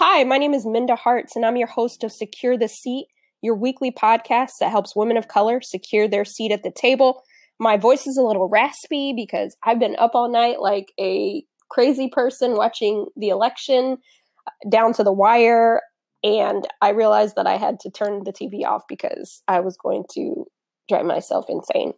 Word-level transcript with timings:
Hi, 0.00 0.22
my 0.22 0.38
name 0.38 0.54
is 0.54 0.64
Minda 0.64 0.94
Harts, 0.94 1.34
and 1.34 1.44
I'm 1.44 1.56
your 1.56 1.66
host 1.66 2.04
of 2.04 2.12
Secure 2.12 2.56
the 2.56 2.68
Seat, 2.68 3.08
your 3.42 3.56
weekly 3.56 3.90
podcast 3.90 4.50
that 4.60 4.70
helps 4.70 4.94
women 4.94 5.16
of 5.16 5.26
color 5.26 5.60
secure 5.60 6.06
their 6.06 6.24
seat 6.24 6.52
at 6.52 6.62
the 6.62 6.70
table. 6.70 7.24
My 7.58 7.76
voice 7.76 8.06
is 8.06 8.16
a 8.16 8.22
little 8.22 8.48
raspy 8.48 9.12
because 9.12 9.56
I've 9.64 9.80
been 9.80 9.96
up 9.98 10.12
all 10.14 10.30
night 10.30 10.60
like 10.60 10.92
a 11.00 11.42
crazy 11.68 12.08
person 12.08 12.54
watching 12.54 13.06
the 13.16 13.30
election 13.30 13.98
uh, 14.46 14.68
down 14.70 14.92
to 14.92 15.02
the 15.02 15.10
wire. 15.10 15.82
And 16.22 16.64
I 16.80 16.90
realized 16.90 17.34
that 17.34 17.48
I 17.48 17.56
had 17.56 17.80
to 17.80 17.90
turn 17.90 18.22
the 18.22 18.32
TV 18.32 18.64
off 18.64 18.84
because 18.88 19.42
I 19.48 19.58
was 19.58 19.76
going 19.76 20.04
to 20.14 20.44
drive 20.88 21.06
myself 21.06 21.46
insane. 21.48 21.92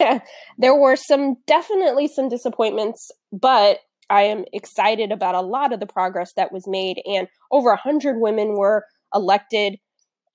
there 0.58 0.74
were 0.74 0.96
some 0.96 1.36
definitely 1.46 2.08
some 2.08 2.28
disappointments, 2.28 3.12
but 3.30 3.78
I 4.10 4.22
am 4.22 4.44
excited 4.52 5.12
about 5.12 5.34
a 5.34 5.40
lot 5.40 5.72
of 5.72 5.80
the 5.80 5.86
progress 5.86 6.32
that 6.36 6.52
was 6.52 6.66
made, 6.66 7.00
and 7.06 7.28
over 7.50 7.70
a 7.70 7.76
hundred 7.76 8.18
women 8.18 8.56
were 8.56 8.84
elected, 9.14 9.76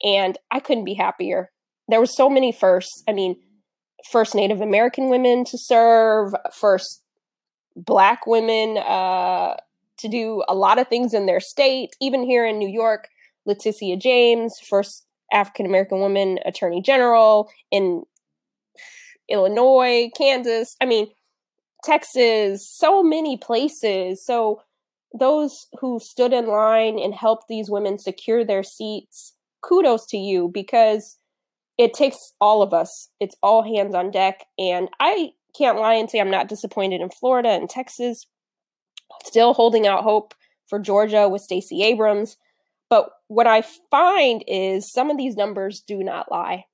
and 0.03 0.38
I 0.52 0.59
couldn't 0.59 0.85
be 0.85 0.93
happier. 0.93 1.52
There 1.88 1.99
were 1.99 2.05
so 2.05 2.29
many 2.29 2.52
firsts. 2.52 3.03
I 3.07 3.13
mean, 3.13 3.35
first 4.12 4.35
Native 4.35 4.62
American 4.62 5.09
women 5.09 5.43
to 5.45 5.57
serve, 5.57 6.34
first 6.53 7.03
Black 7.76 8.26
women 8.27 8.77
uh, 8.77 9.55
to 9.99 10.07
do 10.07 10.43
a 10.48 10.55
lot 10.55 10.79
of 10.79 10.88
things 10.88 11.13
in 11.13 11.26
their 11.26 11.40
state. 11.40 11.91
Even 12.01 12.23
here 12.23 12.45
in 12.45 12.57
New 12.57 12.70
York, 12.70 13.07
Letitia 13.45 13.98
James, 13.98 14.54
first 14.70 15.05
African 15.31 15.65
American 15.65 15.99
woman 15.99 16.40
Attorney 16.45 16.81
General 16.81 17.49
in 17.71 18.04
Illinois, 19.29 20.09
Kansas. 20.17 20.76
I 20.81 20.85
mean, 20.85 21.07
Texas, 21.83 22.67
so 22.69 23.03
many 23.03 23.38
places. 23.38 24.25
So 24.25 24.61
those 25.17 25.67
who 25.79 25.99
stood 25.99 26.33
in 26.33 26.47
line 26.47 26.99
and 26.99 27.13
helped 27.13 27.47
these 27.47 27.70
women 27.70 27.97
secure 27.97 28.43
their 28.43 28.63
seats, 28.63 29.35
kudos 29.61 30.05
to 30.07 30.17
you 30.17 30.49
because 30.54 31.17
it 31.77 31.93
takes 31.93 32.34
all 32.41 32.62
of 32.62 32.73
us. 32.73 33.09
It's 33.20 33.35
all 33.41 33.63
hands 33.63 33.95
on 33.95 34.12
deck. 34.12 34.45
And 34.57 34.89
I 34.99 35.31
can't 35.57 35.79
lie 35.79 35.95
and 35.95 36.09
say 36.09 36.20
I'm 36.20 36.31
not 36.31 36.49
disappointed 36.49 37.01
in 37.01 37.09
Florida 37.09 37.49
and 37.49 37.70
Texas. 37.70 38.27
Still 39.26 39.54
holding 39.54 39.87
out 39.87 40.04
hope 40.04 40.34
for 40.67 40.79
Georgia 40.79 41.27
with 41.27 41.41
Stacey 41.41 41.84
Abrams. 41.84 42.37
But 42.89 43.09
what 43.27 43.48
I 43.48 43.63
find 43.89 44.43
is 44.48 44.91
some 44.91 45.09
of 45.09 45.17
these 45.17 45.35
numbers 45.35 45.82
do 45.82 46.04
not 46.04 46.32
lie 46.32 46.65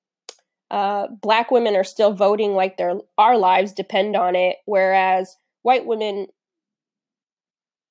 uh, 0.71 1.08
black 1.21 1.52
women 1.52 1.75
are 1.75 1.83
still 1.83 2.13
voting 2.13 2.53
like 2.53 2.77
their 2.77 2.95
our 3.17 3.38
lives 3.38 3.71
depend 3.71 4.16
on 4.16 4.35
it, 4.35 4.58
whereas 4.66 5.35
white 5.61 5.85
women, 5.85 6.27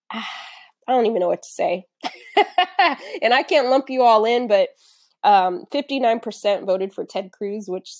I 0.10 0.24
don't 0.88 1.06
even 1.06 1.20
know 1.20 1.28
what 1.28 1.42
to 1.42 1.48
say, 1.48 1.86
and 3.22 3.32
I 3.32 3.42
can't 3.42 3.68
lump 3.68 3.88
you 3.88 4.02
all 4.02 4.24
in, 4.24 4.48
but 4.48 4.68
um, 5.22 5.64
59% 5.72 6.66
voted 6.66 6.92
for 6.92 7.04
Ted 7.04 7.30
Cruz, 7.32 7.66
which 7.68 7.90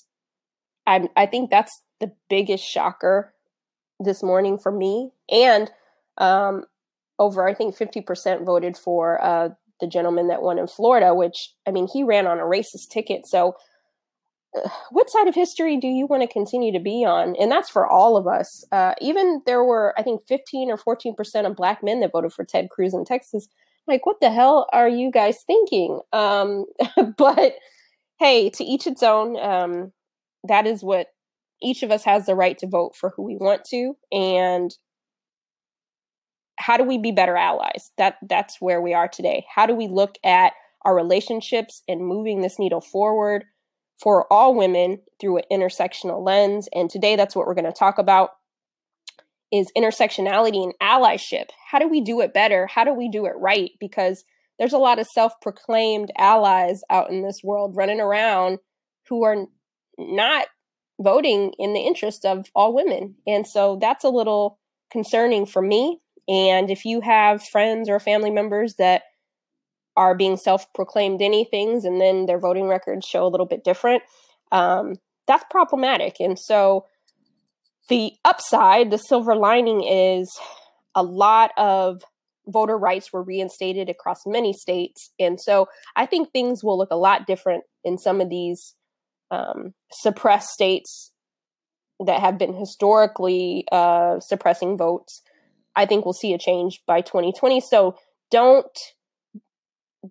I 0.87 1.09
I 1.17 1.27
think 1.27 1.51
that's 1.51 1.81
the 2.01 2.13
biggest 2.29 2.65
shocker 2.65 3.33
this 4.01 4.23
morning 4.23 4.59
for 4.59 4.73
me, 4.73 5.13
and 5.31 5.71
um, 6.19 6.65
over 7.19 7.49
I 7.49 7.55
think 7.55 7.77
50% 7.77 8.45
voted 8.45 8.77
for 8.77 9.23
uh, 9.23 9.51
the 9.81 9.87
gentleman 9.87 10.29
that 10.29 10.43
won 10.43 10.59
in 10.59 10.67
Florida, 10.67 11.15
which 11.15 11.55
I 11.67 11.71
mean 11.71 11.87
he 11.87 12.03
ran 12.03 12.27
on 12.27 12.41
a 12.41 12.45
racist 12.45 12.89
ticket, 12.91 13.27
so 13.27 13.55
what 14.91 15.11
side 15.11 15.29
of 15.29 15.35
history 15.35 15.77
do 15.77 15.89
you 15.89 16.07
want 16.07 16.23
to 16.23 16.29
continue 16.29 16.73
to 16.73 16.79
be 16.79 17.05
on? 17.05 17.35
And 17.41 17.51
that's 17.51 17.69
for 17.69 17.87
all 17.87 18.17
of 18.17 18.27
us. 18.27 18.65
Uh, 18.73 18.95
even 19.01 19.43
there 19.47 19.65
were, 19.65 19.95
I 19.99 20.03
think, 20.03 20.27
15 20.27 20.71
or 20.71 20.77
14 20.77 21.15
percent 21.15 21.47
of 21.47 21.57
black 21.57 21.83
men 21.83 22.01
that 22.01 22.13
voted 22.13 22.33
for 22.33 22.45
Ted 22.45 22.69
Cruz 22.71 22.95
in 22.95 23.05
Texas. 23.05 23.49
Like, 23.87 24.07
what 24.07 24.21
the 24.21 24.31
hell 24.31 24.67
are 24.73 24.89
you 24.89 25.11
guys 25.11 25.43
thinking? 25.47 26.01
Um, 26.13 26.67
but 27.19 27.55
hey, 28.19 28.51
to 28.51 28.65
each 28.65 28.87
its 28.87 29.03
own. 29.03 29.39
Um, 29.39 29.93
that 30.47 30.67
is 30.67 30.83
what 30.83 31.09
each 31.63 31.83
of 31.83 31.91
us 31.91 32.05
has 32.05 32.27
the 32.27 32.35
right 32.35 32.59
to 32.59 32.67
vote 32.67 32.95
for 32.97 33.11
who 33.11 33.23
we 33.23 33.37
want 33.37 33.65
to, 33.67 33.97
and 34.13 34.75
how 36.57 36.77
do 36.77 36.85
we 36.85 36.99
be 36.99 37.13
better 37.13 37.37
allies? 37.37 37.91
That 37.99 38.17
that's 38.29 38.61
where 38.61 38.81
we 38.81 38.95
are 38.95 39.09
today. 39.09 39.45
How 39.53 39.67
do 39.67 39.75
we 39.75 39.89
look 39.89 40.17
at 40.25 40.53
our 40.85 40.95
relationships 40.95 41.83
and 41.89 42.07
moving 42.07 42.41
this 42.41 42.59
needle 42.59 42.81
forward? 42.81 43.45
For 44.03 44.33
all 44.33 44.55
women 44.55 45.01
through 45.21 45.39
an 45.39 45.45
intersectional 45.51 46.25
lens. 46.25 46.69
And 46.75 46.91
today 46.91 47.17
that's 47.17 47.35
what 47.37 47.47
we're 47.47 47.55
going 47.55 47.65
to 47.65 47.73
talk 47.73 47.99
about 47.99 48.31
is 49.53 49.71
intersectionality 49.77 50.65
and 50.65 50.75
allyship. 50.83 51.47
How 51.71 51.79
do 51.79 51.89
we 51.89 52.01
do 52.01 52.21
it 52.21 52.35
better? 52.35 52.67
How 52.67 52.85
do 52.85 52.93
we 52.93 53.09
do 53.09 53.27
it 53.27 53.35
right? 53.37 53.71
Because 53.79 54.25
there's 54.59 54.73
a 54.73 54.79
lot 54.79 54.99
of 54.99 55.07
self-proclaimed 55.07 56.11
allies 56.19 56.83
out 56.91 57.11
in 57.11 57.23
this 57.23 57.41
world 57.45 57.77
running 57.77 58.01
around 58.01 58.59
who 59.09 59.25
are 59.25 59.47
not 59.99 60.47
voting 61.01 61.53
in 61.59 61.73
the 61.73 61.81
interest 61.81 62.25
of 62.25 62.47
all 62.55 62.75
women. 62.75 63.17
And 63.27 63.47
so 63.47 63.79
that's 63.81 64.05
a 64.05 64.11
little 64.11 64.59
concerning 64.91 65.47
for 65.47 65.63
me. 65.63 66.01
And 66.29 66.71
if 66.71 66.85
you 66.85 67.01
have 67.01 67.45
friends 67.45 67.89
or 67.89 68.01
family 68.01 68.31
members 68.31 68.77
that 68.77 69.03
are 69.97 70.15
being 70.15 70.37
self-proclaimed 70.37 71.21
anythings 71.21 71.85
and 71.85 72.01
then 72.01 72.27
their 72.27 72.39
voting 72.39 72.69
records 72.69 73.07
show 73.07 73.27
a 73.27 73.29
little 73.29 73.47
bit 73.47 73.63
different 73.65 74.03
um, 74.53 74.95
that's 75.27 75.45
problematic. 75.51 76.21
And 76.21 76.39
so 76.39 76.87
the 77.89 78.13
upside 78.25 78.91
the 78.91 78.99
silver 78.99 79.35
lining 79.35 79.83
is 79.83 80.31
a 80.95 81.03
lot 81.03 81.51
of 81.57 82.03
voter 82.47 82.77
rights 82.77 83.13
were 83.13 83.23
reinstated 83.23 83.89
across 83.89 84.27
many 84.27 84.53
states. 84.53 85.11
And 85.19 85.41
so 85.41 85.69
i 85.97 86.07
think 86.07 86.31
things 86.31 86.63
will 86.63 86.79
look 86.79 86.91
a 86.91 86.97
lot 86.97 87.27
different 87.27 87.65
in 87.83 87.99
some 87.99 88.21
of 88.21 88.31
these 88.31 88.75
um, 89.31 89.75
suppressed 89.91 90.51
states 90.51 91.11
that 92.05 92.21
have 92.21 92.39
been 92.39 92.55
historically 92.55 93.65
uh, 93.73 94.21
suppressing 94.21 94.77
votes. 94.77 95.23
I 95.75 95.87
think 95.87 96.05
we'll 96.05 96.13
see 96.13 96.35
a 96.35 96.39
change 96.39 96.81
by 96.87 97.01
2020 97.01 97.61
so 97.61 97.97
don't 98.31 98.79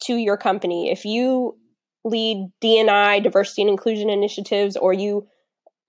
to 0.04 0.16
your 0.16 0.38
company. 0.38 0.92
If 0.92 1.06
you 1.06 1.58
lead 2.06 2.52
D&I, 2.62 3.20
diversity 3.20 3.64
and 3.64 3.72
inclusion 3.72 4.10
initiatives, 4.10 4.78
or 4.78 4.94
you 4.94 5.28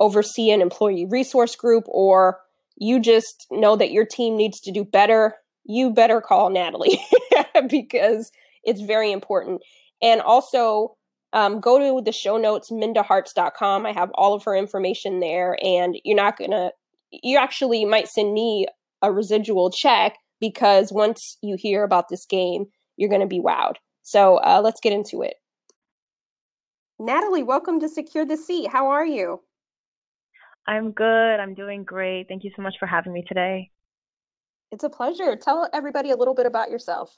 oversee 0.01 0.51
an 0.51 0.61
employee 0.61 1.07
resource 1.07 1.55
group, 1.55 1.85
or 1.87 2.41
you 2.77 2.99
just 3.01 3.47
know 3.51 3.77
that 3.77 3.93
your 3.93 4.07
team 4.07 4.37
needs 4.37 4.61
to 4.61 4.73
do 4.73 4.85
better, 4.85 5.37
you 5.71 5.91
better 5.91 6.21
call 6.21 6.51
Natalie 6.51 7.01
because 7.69 8.33
it's 8.65 8.81
very 8.81 9.13
important. 9.13 9.63
And 10.03 10.21
also, 10.21 10.97
um, 11.33 11.61
go 11.61 11.79
to 11.79 12.03
the 12.05 12.13
show 12.13 12.37
notes, 12.37 12.71
mindaharts.com. 12.71 13.87
I 13.87 13.93
have 13.93 14.11
all 14.15 14.35
of 14.35 14.43
her 14.45 14.57
information 14.57 15.21
there, 15.21 15.57
and 15.63 15.97
you're 16.05 16.17
not 16.17 16.37
going 16.37 16.51
to, 16.51 16.73
you 17.11 17.39
actually 17.39 17.85
might 17.85 18.09
send 18.09 18.35
me 18.35 18.67
a 19.03 19.13
residual 19.13 19.71
check 19.71 20.17
because 20.41 20.93
once 20.93 21.39
you 21.43 21.57
hear 21.57 21.85
about 21.85 22.09
this 22.09 22.27
game, 22.27 22.67
you're 22.97 23.09
going 23.09 23.21
to 23.21 23.27
be 23.27 23.41
wowed. 23.41 23.77
So 24.03 24.39
uh, 24.39 24.61
let's 24.63 24.81
get 24.81 24.93
into 24.93 25.23
it. 25.23 25.35
Natalie, 26.99 27.43
welcome 27.43 27.81
to 27.81 27.89
Secure 27.89 28.27
the 28.27 28.37
Seat. 28.37 28.69
How 28.71 28.89
are 28.89 29.07
you? 29.07 29.41
I'm 30.67 30.93
good. 30.93 31.41
I'm 31.41 31.55
doing 31.55 31.85
great. 31.85 32.29
Thank 32.29 32.45
you 32.45 32.51
so 32.55 32.63
much 32.63 32.75
for 32.79 32.87
having 32.87 33.13
me 33.13 33.25
today. 33.27 33.71
It's 34.73 34.85
a 34.85 34.89
pleasure. 34.91 35.37
Tell 35.37 35.69
everybody 35.73 36.11
a 36.11 36.17
little 36.17 36.35
bit 36.35 36.47
about 36.47 36.71
yourself. 36.71 37.17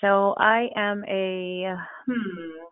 So 0.00 0.34
I 0.38 0.68
am 0.76 1.04
a 1.08 1.74
hmm, 2.06 2.66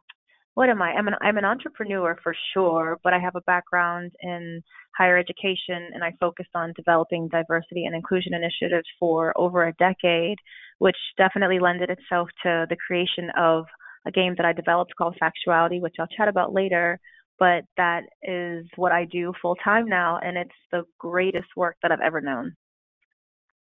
what 0.55 0.69
am 0.69 0.83
I? 0.83 0.93
I'm 0.93 1.09
an 1.09 1.15
I'm 1.21 1.39
an 1.39 1.45
entrepreneur 1.45 2.17
for 2.23 2.35
sure, 2.53 2.99
but 3.03 3.13
I 3.13 3.19
have 3.19 3.35
a 3.35 3.41
background 3.43 4.13
in 4.21 4.63
higher 4.97 5.17
education 5.17 5.91
and 5.93 6.05
I 6.05 6.13
focused 6.21 6.55
on 6.55 6.73
developing 6.77 7.29
diversity 7.29 7.87
and 7.87 7.95
inclusion 7.95 8.35
initiatives 8.35 8.87
for 8.99 9.33
over 9.37 9.67
a 9.67 9.73
decade, 9.75 10.39
which 10.79 10.97
definitely 11.17 11.59
lended 11.59 11.91
itself 11.91 12.29
to 12.43 12.67
the 12.69 12.77
creation 12.87 13.31
of 13.39 13.65
a 14.07 14.13
game 14.13 14.35
that 14.37 14.47
I 14.47 14.53
developed 14.53 14.95
called 14.97 15.17
Factuality, 15.21 15.81
which 15.81 15.97
I'll 15.99 16.07
chat 16.09 16.29
about 16.29 16.53
later. 16.53 17.01
But 17.39 17.65
that 17.77 18.03
is 18.23 18.67
what 18.77 18.93
I 18.93 19.07
do 19.07 19.33
full 19.43 19.57
time 19.57 19.87
now, 19.87 20.21
and 20.23 20.37
it's 20.37 20.51
the 20.71 20.85
greatest 20.99 21.49
work 21.57 21.77
that 21.83 21.91
I've 21.91 22.01
ever 22.01 22.21
known. 22.21 22.55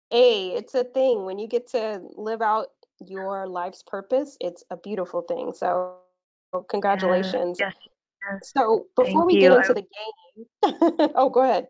Hey, 0.09 0.49
it's 0.49 0.73
a 0.73 0.83
thing. 0.83 1.25
When 1.25 1.37
you 1.37 1.47
get 1.47 1.67
to 1.69 2.01
live 2.15 2.41
out 2.41 2.67
your 3.05 3.47
life's 3.47 3.83
purpose, 3.83 4.37
it's 4.41 4.63
a 4.71 4.77
beautiful 4.77 5.21
thing. 5.21 5.53
So, 5.53 5.95
mm, 6.53 6.67
congratulations. 6.69 7.57
yes. 7.59 7.73
yes. 8.31 8.51
So, 8.55 8.87
before 8.95 9.21
Thank 9.21 9.25
we 9.27 9.33
you. 9.35 9.41
get 9.41 9.51
into 9.53 9.69
I... 9.69 9.73
the 9.73 9.81
game, 9.81 11.11
oh, 11.15 11.29
go 11.29 11.43
ahead. 11.43 11.67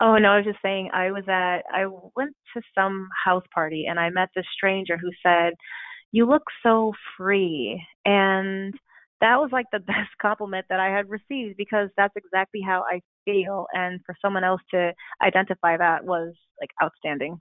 Oh 0.00 0.16
no, 0.18 0.30
I 0.30 0.36
was 0.36 0.44
just 0.44 0.58
saying 0.62 0.90
I 0.92 1.10
was 1.10 1.24
at 1.28 1.62
I 1.72 1.86
went 1.86 2.34
to 2.54 2.62
some 2.74 3.08
house 3.24 3.44
party 3.52 3.86
and 3.88 3.98
I 3.98 4.10
met 4.10 4.28
this 4.34 4.46
stranger 4.54 4.96
who 4.96 5.10
said, 5.22 5.54
"You 6.12 6.26
look 6.26 6.44
so 6.62 6.92
free." 7.16 7.82
And 8.04 8.74
that 9.20 9.36
was 9.38 9.50
like 9.52 9.66
the 9.72 9.78
best 9.94 10.10
compliment 10.20 10.66
that 10.68 10.80
I 10.80 10.88
had 10.88 11.08
received 11.08 11.56
because 11.56 11.88
that's 11.96 12.14
exactly 12.16 12.60
how 12.60 12.84
I 12.90 13.00
feel 13.24 13.66
and 13.72 14.00
for 14.04 14.14
someone 14.22 14.44
else 14.44 14.62
to 14.72 14.92
identify 15.22 15.76
that 15.76 16.04
was 16.04 16.34
like 16.60 16.70
outstanding. 16.82 17.40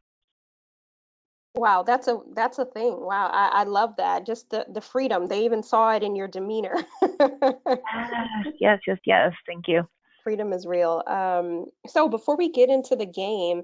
Wow, 1.56 1.84
that's 1.84 2.10
a 2.10 2.20
that's 2.34 2.60
a 2.60 2.66
thing. 2.66 2.98
Wow, 3.00 3.30
I, 3.32 3.62
I 3.62 3.64
love 3.64 3.96
that. 3.98 4.26
Just 4.26 4.50
the 4.50 4.66
the 4.70 4.82
freedom. 4.82 5.28
They 5.28 5.46
even 5.46 5.64
saw 5.64 5.94
it 5.96 6.04
in 6.04 6.14
your 6.14 6.28
demeanor. 6.28 6.76
yes, 8.60 8.82
yes, 8.86 8.98
yes. 9.06 9.32
Thank 9.48 9.70
you. 9.70 9.88
Freedom 10.24 10.52
is 10.52 10.66
real. 10.66 11.02
Um, 11.08 11.68
so 11.88 12.10
before 12.10 12.36
we 12.36 12.52
get 12.52 12.70
into 12.70 12.98
the 12.98 13.06
game, 13.06 13.62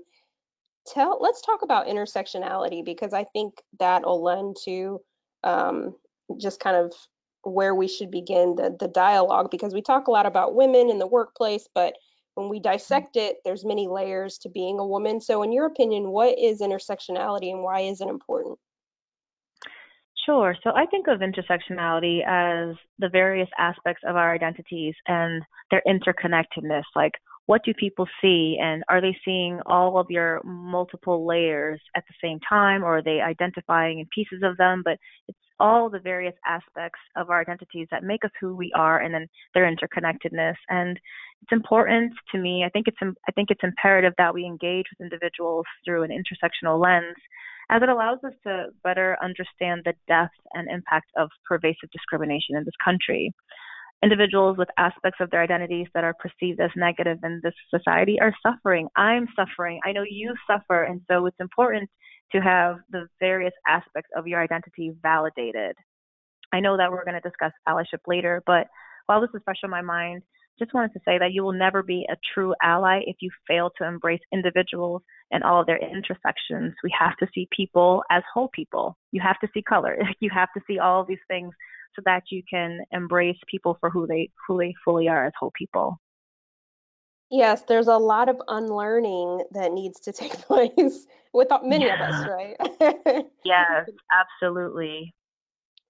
tell 0.87 1.17
let's 1.19 1.41
talk 1.41 1.63
about 1.63 1.87
intersectionality 1.87 2.85
because 2.85 3.11
I 3.11 3.25
think 3.25 3.55
that'll 3.77 4.23
lend 4.23 4.55
to 4.63 5.01
um, 5.43 5.95
just 6.39 6.61
kind 6.61 6.77
of 6.77 6.93
where 7.43 7.75
we 7.75 7.88
should 7.88 8.11
begin 8.11 8.55
the 8.55 8.75
the 8.79 8.88
dialogue 8.88 9.49
because 9.51 9.73
we 9.73 9.81
talk 9.81 10.07
a 10.07 10.11
lot 10.11 10.25
about 10.25 10.55
women 10.55 10.89
in 10.89 10.99
the 10.99 11.07
workplace, 11.07 11.67
but 11.73 11.95
when 12.35 12.49
we 12.49 12.57
mm-hmm. 12.57 12.71
dissect 12.71 13.15
it, 13.15 13.38
there's 13.43 13.65
many 13.65 13.88
layers 13.88 14.38
to 14.39 14.49
being 14.49 14.79
a 14.79 14.85
woman. 14.85 15.21
So, 15.21 15.43
in 15.43 15.51
your 15.51 15.65
opinion, 15.65 16.09
what 16.09 16.38
is 16.39 16.61
intersectionality 16.61 17.51
and 17.51 17.63
why 17.63 17.81
is 17.81 18.01
it 18.01 18.07
important? 18.07 18.57
Sure. 20.25 20.55
So 20.63 20.71
I 20.75 20.85
think 20.85 21.07
of 21.07 21.19
intersectionality 21.19 22.19
as 22.25 22.75
the 22.99 23.09
various 23.09 23.49
aspects 23.57 24.03
of 24.07 24.15
our 24.15 24.33
identities 24.33 24.94
and 25.07 25.41
their 25.71 25.81
interconnectedness. 25.87 26.83
Like, 26.95 27.13
what 27.47 27.63
do 27.65 27.73
people 27.73 28.07
see? 28.21 28.57
And 28.61 28.83
are 28.87 29.01
they 29.01 29.17
seeing 29.25 29.59
all 29.65 29.97
of 29.97 30.07
your 30.09 30.41
multiple 30.44 31.25
layers 31.25 31.81
at 31.95 32.03
the 32.07 32.13
same 32.23 32.39
time, 32.47 32.83
or 32.83 32.97
are 32.97 33.03
they 33.03 33.19
identifying 33.19 33.99
in 33.99 34.07
pieces 34.13 34.44
of 34.44 34.57
them? 34.57 34.83
But 34.85 34.99
it's 35.27 35.39
all 35.61 35.89
the 35.89 35.99
various 35.99 36.35
aspects 36.45 36.99
of 37.15 37.29
our 37.29 37.41
identities 37.41 37.87
that 37.91 38.03
make 38.03 38.25
us 38.25 38.31
who 38.41 38.55
we 38.55 38.71
are 38.75 38.99
and 38.99 39.13
then 39.13 39.27
their 39.53 39.71
interconnectedness. 39.71 40.55
And 40.69 40.99
it's 41.43 41.51
important 41.51 42.13
to 42.31 42.37
me 42.37 42.63
i 42.63 42.69
think 42.69 42.87
it's 42.87 42.99
i 43.27 43.31
think 43.31 43.49
it's 43.49 43.63
imperative 43.63 44.13
that 44.19 44.31
we 44.31 44.45
engage 44.45 44.85
with 44.91 45.01
individuals 45.01 45.65
through 45.83 46.03
an 46.03 46.11
intersectional 46.11 46.79
lens 46.79 47.15
as 47.71 47.81
it 47.81 47.89
allows 47.89 48.19
us 48.25 48.33
to 48.43 48.65
better 48.83 49.17
understand 49.23 49.81
the 49.85 49.93
depth 50.07 50.33
and 50.53 50.69
impact 50.69 51.09
of 51.17 51.29
pervasive 51.47 51.89
discrimination 51.91 52.57
in 52.57 52.65
this 52.65 52.75
country. 52.83 53.33
Individuals 54.03 54.57
with 54.57 54.67
aspects 54.77 55.19
of 55.21 55.29
their 55.29 55.41
identities 55.41 55.87
that 55.93 56.03
are 56.03 56.15
perceived 56.19 56.59
as 56.59 56.71
negative 56.75 57.19
in 57.23 57.39
this 57.43 57.53
society 57.73 58.19
are 58.19 58.33
suffering. 58.45 58.89
I'm 58.97 59.27
suffering. 59.35 59.79
I 59.85 59.93
know 59.93 60.03
you 60.07 60.33
suffer. 60.47 60.83
And 60.83 61.01
so 61.09 61.27
it's 61.27 61.39
important 61.39 61.89
to 62.31 62.39
have 62.39 62.78
the 62.89 63.07
various 63.19 63.54
aspects 63.68 64.10
of 64.16 64.28
your 64.28 64.42
identity 64.42 64.92
validated. 65.01 65.75
I 66.54 66.60
know 66.60 66.78
that 66.78 66.92
we're 66.92 67.06
going 67.06 67.22
to 67.22 67.30
discuss 67.30 67.51
allyship 67.68 68.00
later, 68.07 68.44
but 68.45 68.68
while 69.06 69.22
this 69.22 69.30
is 69.33 69.42
fresh 69.44 69.60
on 69.63 69.69
my 69.69 69.81
mind, 69.81 70.22
just 70.60 70.74
wanted 70.74 70.94
to 70.94 71.00
say 71.06 71.18
that 71.18 71.33
you 71.33 71.44
will 71.44 71.54
never 71.54 71.81
be 71.81 72.06
a 72.10 72.16
true 72.33 72.54
ally 72.62 73.01
if 73.06 73.16
you 73.19 73.31
fail 73.48 73.72
to 73.78 73.88
embrace 73.88 74.19
individuals 74.31 75.01
and 75.31 75.44
all 75.44 75.62
of 75.62 75.66
their 75.66 75.78
intersections. 75.78 76.74
We 76.83 76.94
have 76.98 77.18
to 77.18 77.28
see 77.33 77.48
people 77.56 78.04
as 78.12 78.22
whole 78.31 78.50
people. 78.54 78.98
You 79.12 79.22
have 79.22 79.39
to 79.39 79.48
see 79.54 79.62
color. 79.62 79.98
You 80.19 80.30
have 80.33 80.50
to 80.56 80.62
see 80.68 80.78
all 80.78 81.01
of 81.01 81.07
these 81.07 81.18
things 81.28 81.54
so 81.95 82.01
that 82.06 82.24
you 82.30 82.44
can 82.50 82.80
embrace 82.92 83.38
people 83.50 83.78
for 83.80 83.89
who 83.89 84.06
they 84.06 84.30
who 84.48 84.60
they 84.60 84.74
fully 84.86 85.07
are 85.07 85.25
as 85.25 85.33
whole 85.39 85.51
people. 85.57 86.00
Yes, 87.31 87.63
there's 87.63 87.88
a 87.88 87.98
lot 87.98 88.28
of 88.28 88.42
unlearning 88.50 89.45
that 89.51 89.72
needs 89.72 90.00
to 90.01 90.12
take 90.12 90.33
place 90.33 91.07
with 91.33 91.48
many 91.63 91.86
yeah. 91.86 92.10
of 92.10 92.13
us, 92.13 92.28
right? 92.28 93.25
yes, 93.45 93.89
absolutely. 94.44 95.16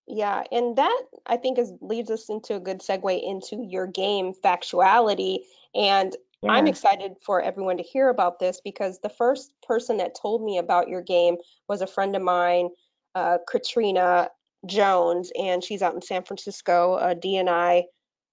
Yeah, 0.07 0.43
and 0.51 0.75
that 0.77 1.01
I 1.25 1.37
think 1.37 1.57
is 1.57 1.73
leads 1.81 2.11
us 2.11 2.29
into 2.29 2.55
a 2.55 2.59
good 2.59 2.79
segue 2.79 3.23
into 3.23 3.65
your 3.67 3.87
game 3.87 4.33
factuality. 4.33 5.39
And 5.73 6.15
yeah. 6.43 6.51
I'm 6.51 6.67
excited 6.67 7.13
for 7.25 7.41
everyone 7.41 7.77
to 7.77 7.83
hear 7.83 8.09
about 8.09 8.39
this 8.39 8.61
because 8.63 8.99
the 8.99 9.09
first 9.09 9.51
person 9.65 9.97
that 9.97 10.15
told 10.19 10.43
me 10.43 10.57
about 10.57 10.89
your 10.89 11.01
game 11.01 11.37
was 11.67 11.81
a 11.81 11.87
friend 11.87 12.15
of 12.15 12.21
mine, 12.21 12.69
uh, 13.15 13.37
Katrina 13.47 14.29
Jones, 14.65 15.31
and 15.39 15.63
she's 15.63 15.81
out 15.81 15.95
in 15.95 16.01
San 16.01 16.23
Francisco, 16.23 16.97
a 16.97 17.15
D&I 17.15 17.85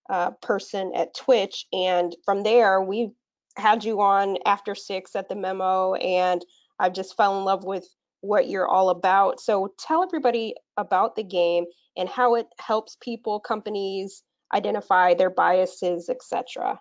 uh, 0.09 0.31
person 0.43 0.93
at 0.95 1.15
Twitch. 1.15 1.67
And 1.73 2.15
from 2.25 2.43
there, 2.43 2.83
we 2.83 3.11
had 3.57 3.85
you 3.85 4.01
on 4.01 4.39
after 4.47 4.75
six 4.75 5.17
at 5.17 5.29
the 5.29 5.37
memo, 5.37 5.95
and 5.95 6.45
I've 6.79 6.93
just 6.93 7.17
fell 7.17 7.39
in 7.39 7.45
love 7.45 7.65
with 7.65 7.87
what 8.21 8.49
you're 8.49 8.69
all 8.69 8.91
about. 8.91 9.41
So 9.41 9.73
tell 9.79 10.03
everybody 10.03 10.55
about 10.77 11.17
the 11.17 11.23
game 11.23 11.65
and 11.97 12.09
how 12.09 12.37
it 12.37 12.47
helps 12.61 12.97
people, 13.01 13.41
companies 13.41 14.23
identify 14.55 15.15
their 15.15 15.31
biases, 15.31 16.09
etc. 16.09 16.81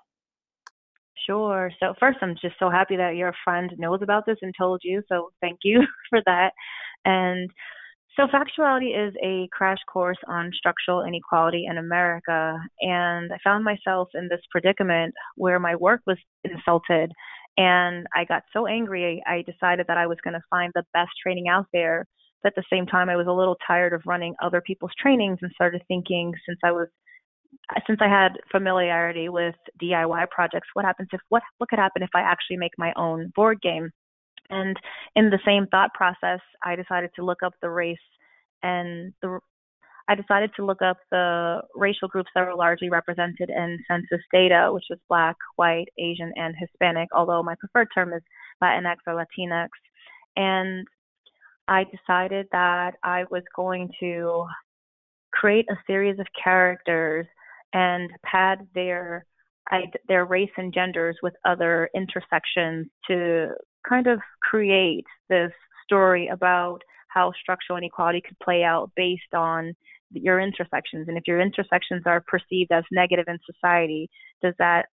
Sure. 1.25 1.71
So 1.79 1.93
first, 1.99 2.19
I'm 2.21 2.35
just 2.41 2.55
so 2.57 2.69
happy 2.69 2.95
that 2.95 3.15
your 3.15 3.33
friend 3.43 3.71
knows 3.77 4.01
about 4.01 4.25
this 4.25 4.37
and 4.41 4.53
told 4.57 4.81
you. 4.83 5.03
So 5.09 5.31
thank 5.41 5.59
you 5.63 5.81
for 6.09 6.21
that. 6.25 6.53
And 7.03 7.49
so, 8.17 8.27
Factuality 8.27 9.07
is 9.07 9.13
a 9.23 9.47
crash 9.51 9.77
course 9.91 10.17
on 10.27 10.51
structural 10.53 11.05
inequality 11.05 11.65
in 11.69 11.77
America. 11.77 12.57
And 12.81 13.31
I 13.31 13.37
found 13.43 13.63
myself 13.63 14.09
in 14.15 14.27
this 14.27 14.41
predicament 14.51 15.13
where 15.35 15.59
my 15.59 15.75
work 15.75 16.01
was 16.07 16.17
insulted. 16.43 17.11
And 17.57 18.07
I 18.15 18.25
got 18.25 18.43
so 18.53 18.67
angry, 18.67 19.23
I 19.25 19.43
decided 19.43 19.85
that 19.87 19.97
I 19.97 20.07
was 20.07 20.17
going 20.23 20.33
to 20.33 20.41
find 20.49 20.71
the 20.75 20.83
best 20.93 21.11
training 21.21 21.47
out 21.47 21.67
there. 21.73 22.05
But 22.43 22.49
at 22.49 22.55
the 22.55 22.75
same 22.75 22.85
time, 22.85 23.09
I 23.09 23.15
was 23.15 23.27
a 23.27 23.31
little 23.31 23.57
tired 23.65 23.93
of 23.93 24.01
running 24.05 24.35
other 24.41 24.61
people's 24.61 24.91
trainings 24.99 25.39
and 25.41 25.51
started 25.53 25.81
thinking 25.87 26.33
since 26.45 26.59
I 26.63 26.71
was 26.71 26.87
since 27.85 27.99
I 28.01 28.07
had 28.07 28.33
familiarity 28.51 29.29
with 29.29 29.55
DIY 29.81 30.29
projects, 30.29 30.67
what 30.73 30.85
happens 30.85 31.09
if 31.13 31.21
what 31.29 31.43
what 31.57 31.69
could 31.69 31.79
happen 31.79 32.03
if 32.03 32.09
I 32.15 32.21
actually 32.21 32.57
make 32.57 32.73
my 32.77 32.93
own 32.95 33.31
board 33.35 33.61
game? 33.61 33.91
And 34.49 34.77
in 35.15 35.29
the 35.29 35.39
same 35.45 35.67
thought 35.67 35.93
process, 35.93 36.39
I 36.63 36.75
decided 36.75 37.11
to 37.15 37.25
look 37.25 37.43
up 37.43 37.53
the 37.61 37.69
race 37.69 37.97
and 38.63 39.13
the 39.21 39.39
I 40.09 40.15
decided 40.15 40.51
to 40.55 40.65
look 40.65 40.81
up 40.81 40.97
the 41.11 41.61
racial 41.75 42.07
groups 42.07 42.29
that 42.33 42.47
were 42.47 42.55
largely 42.55 42.89
represented 42.89 43.49
in 43.49 43.77
census 43.89 44.25
data, 44.31 44.69
which 44.71 44.85
was 44.89 44.99
Black, 45.09 45.35
White, 45.57 45.89
Asian, 45.99 46.31
and 46.35 46.55
Hispanic, 46.57 47.09
although 47.13 47.43
my 47.43 47.55
preferred 47.59 47.89
term 47.93 48.13
is 48.13 48.21
Latinx 48.63 48.95
or 49.05 49.15
Latinx. 49.15 49.67
And 50.37 50.87
I 51.67 51.83
decided 51.83 52.47
that 52.53 52.93
I 53.03 53.25
was 53.29 53.43
going 53.53 53.89
to 53.99 54.45
create 55.33 55.65
a 55.69 55.75
series 55.85 56.19
of 56.19 56.27
characters 56.41 57.25
and 57.73 58.09
pad 58.23 58.59
their 58.73 59.25
their 60.07 60.23
race 60.23 60.49
and 60.55 60.73
genders 60.73 61.17
with 61.21 61.33
other 61.43 61.89
intersections 61.93 62.87
to 63.05 63.49
kind 63.87 64.07
of 64.07 64.19
create 64.41 65.05
this 65.29 65.51
story 65.83 66.27
about 66.27 66.79
how 67.09 67.31
structural 67.41 67.77
inequality 67.77 68.21
could 68.25 68.37
play 68.39 68.63
out 68.63 68.91
based 68.95 69.33
on 69.33 69.73
your 70.11 70.39
intersections. 70.39 71.07
And 71.07 71.17
if 71.17 71.23
your 71.27 71.41
intersections 71.41 72.03
are 72.05 72.23
perceived 72.27 72.71
as 72.71 72.83
negative 72.91 73.25
in 73.27 73.39
society 73.45 74.09
does 74.41 74.53
that 74.59 74.85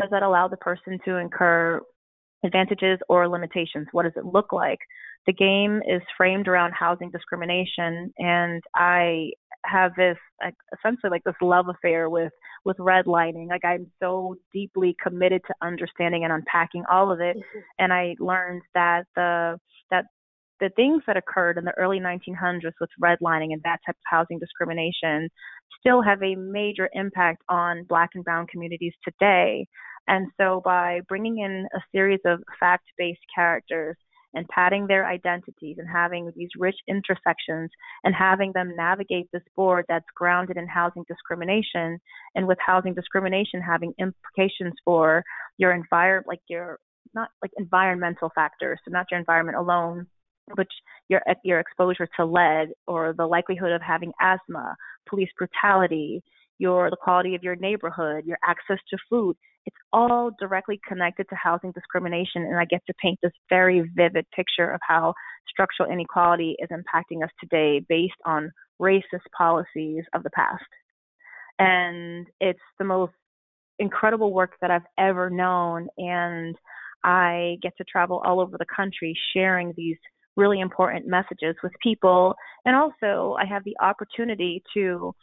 does 0.00 0.10
that 0.10 0.22
allow 0.22 0.46
the 0.48 0.56
person 0.56 0.98
to 1.04 1.16
incur 1.16 1.80
advantages 2.44 2.98
or 3.08 3.28
limitations? 3.28 3.88
What 3.90 4.04
does 4.04 4.12
it 4.16 4.24
look 4.24 4.52
like? 4.52 4.78
The 5.26 5.32
game 5.32 5.82
is 5.88 6.02
framed 6.16 6.46
around 6.46 6.72
housing 6.72 7.10
discrimination, 7.10 8.12
and 8.16 8.62
I 8.76 9.30
have 9.64 9.92
this 9.96 10.16
like, 10.42 10.54
essentially 10.78 11.10
like 11.10 11.24
this 11.24 11.34
love 11.42 11.66
affair 11.68 12.08
with 12.08 12.32
with 12.64 12.76
redlining. 12.78 13.48
Like 13.48 13.64
I'm 13.64 13.90
so 14.00 14.36
deeply 14.52 14.96
committed 15.02 15.42
to 15.46 15.54
understanding 15.62 16.24
and 16.24 16.32
unpacking 16.32 16.84
all 16.90 17.10
of 17.12 17.20
it, 17.20 17.36
mm-hmm. 17.36 17.58
and 17.78 17.92
I 17.92 18.14
learned 18.18 18.62
that 18.74 19.04
the 19.16 19.58
that 19.90 20.06
the 20.60 20.70
things 20.76 21.02
that 21.06 21.16
occurred 21.16 21.56
in 21.56 21.64
the 21.64 21.76
early 21.78 22.00
1900s 22.00 22.72
with 22.80 22.90
redlining 23.02 23.52
and 23.52 23.62
that 23.62 23.78
type 23.86 23.94
of 23.94 24.02
housing 24.06 24.38
discrimination 24.38 25.28
still 25.78 26.02
have 26.02 26.22
a 26.22 26.34
major 26.34 26.88
impact 26.92 27.42
on 27.48 27.84
Black 27.88 28.10
and 28.14 28.24
Brown 28.24 28.46
communities 28.46 28.94
today. 29.04 29.66
And 30.08 30.28
so, 30.40 30.62
by 30.64 31.00
bringing 31.08 31.38
in 31.38 31.66
a 31.74 31.80
series 31.92 32.20
of 32.24 32.40
fact 32.58 32.84
based 32.96 33.20
characters 33.34 33.96
and 34.34 34.46
padding 34.48 34.86
their 34.86 35.06
identities 35.06 35.76
and 35.78 35.88
having 35.88 36.30
these 36.36 36.50
rich 36.58 36.76
intersections 36.86 37.70
and 38.04 38.14
having 38.14 38.52
them 38.52 38.74
navigate 38.76 39.28
this 39.32 39.42
board 39.56 39.84
that's 39.88 40.04
grounded 40.14 40.56
in 40.56 40.66
housing 40.66 41.04
discrimination 41.08 41.98
and 42.34 42.46
with 42.46 42.58
housing 42.64 42.94
discrimination 42.94 43.60
having 43.60 43.92
implications 43.98 44.74
for 44.84 45.22
your 45.56 45.72
environment 45.72 46.26
like 46.26 46.40
your 46.48 46.78
not 47.14 47.30
like 47.42 47.50
environmental 47.58 48.30
factors 48.34 48.78
so 48.84 48.90
not 48.90 49.06
your 49.10 49.18
environment 49.18 49.56
alone 49.56 50.06
but 50.56 50.66
your 51.08 51.22
your 51.44 51.60
exposure 51.60 52.08
to 52.16 52.24
lead 52.24 52.68
or 52.86 53.14
the 53.16 53.26
likelihood 53.26 53.72
of 53.72 53.82
having 53.82 54.12
asthma 54.20 54.74
police 55.08 55.30
brutality 55.38 56.22
your 56.58 56.90
the 56.90 56.96
quality 56.96 57.34
of 57.34 57.42
your 57.42 57.56
neighborhood 57.56 58.24
your 58.26 58.38
access 58.44 58.78
to 58.90 58.96
food 59.08 59.36
it's 59.68 59.76
all 59.92 60.30
directly 60.40 60.80
connected 60.88 61.28
to 61.28 61.34
housing 61.34 61.72
discrimination, 61.72 62.42
and 62.42 62.58
I 62.58 62.64
get 62.64 62.80
to 62.86 62.94
paint 63.02 63.18
this 63.22 63.32
very 63.50 63.82
vivid 63.94 64.24
picture 64.34 64.70
of 64.70 64.80
how 64.88 65.12
structural 65.46 65.92
inequality 65.92 66.56
is 66.58 66.70
impacting 66.70 67.22
us 67.22 67.30
today 67.38 67.84
based 67.86 68.14
on 68.24 68.50
racist 68.80 69.28
policies 69.36 70.04
of 70.14 70.22
the 70.22 70.30
past. 70.30 70.64
And 71.58 72.26
it's 72.40 72.58
the 72.78 72.86
most 72.86 73.12
incredible 73.78 74.32
work 74.32 74.52
that 74.62 74.70
I've 74.70 74.88
ever 74.98 75.28
known, 75.28 75.88
and 75.98 76.56
I 77.04 77.58
get 77.60 77.76
to 77.76 77.84
travel 77.84 78.22
all 78.24 78.40
over 78.40 78.56
the 78.56 78.66
country 78.74 79.14
sharing 79.34 79.74
these 79.76 79.98
really 80.34 80.60
important 80.60 81.06
messages 81.06 81.56
with 81.62 81.72
people. 81.82 82.36
And 82.64 82.74
also, 82.74 83.36
I 83.38 83.44
have 83.44 83.64
the 83.64 83.76
opportunity 83.82 84.62
to 84.72 85.14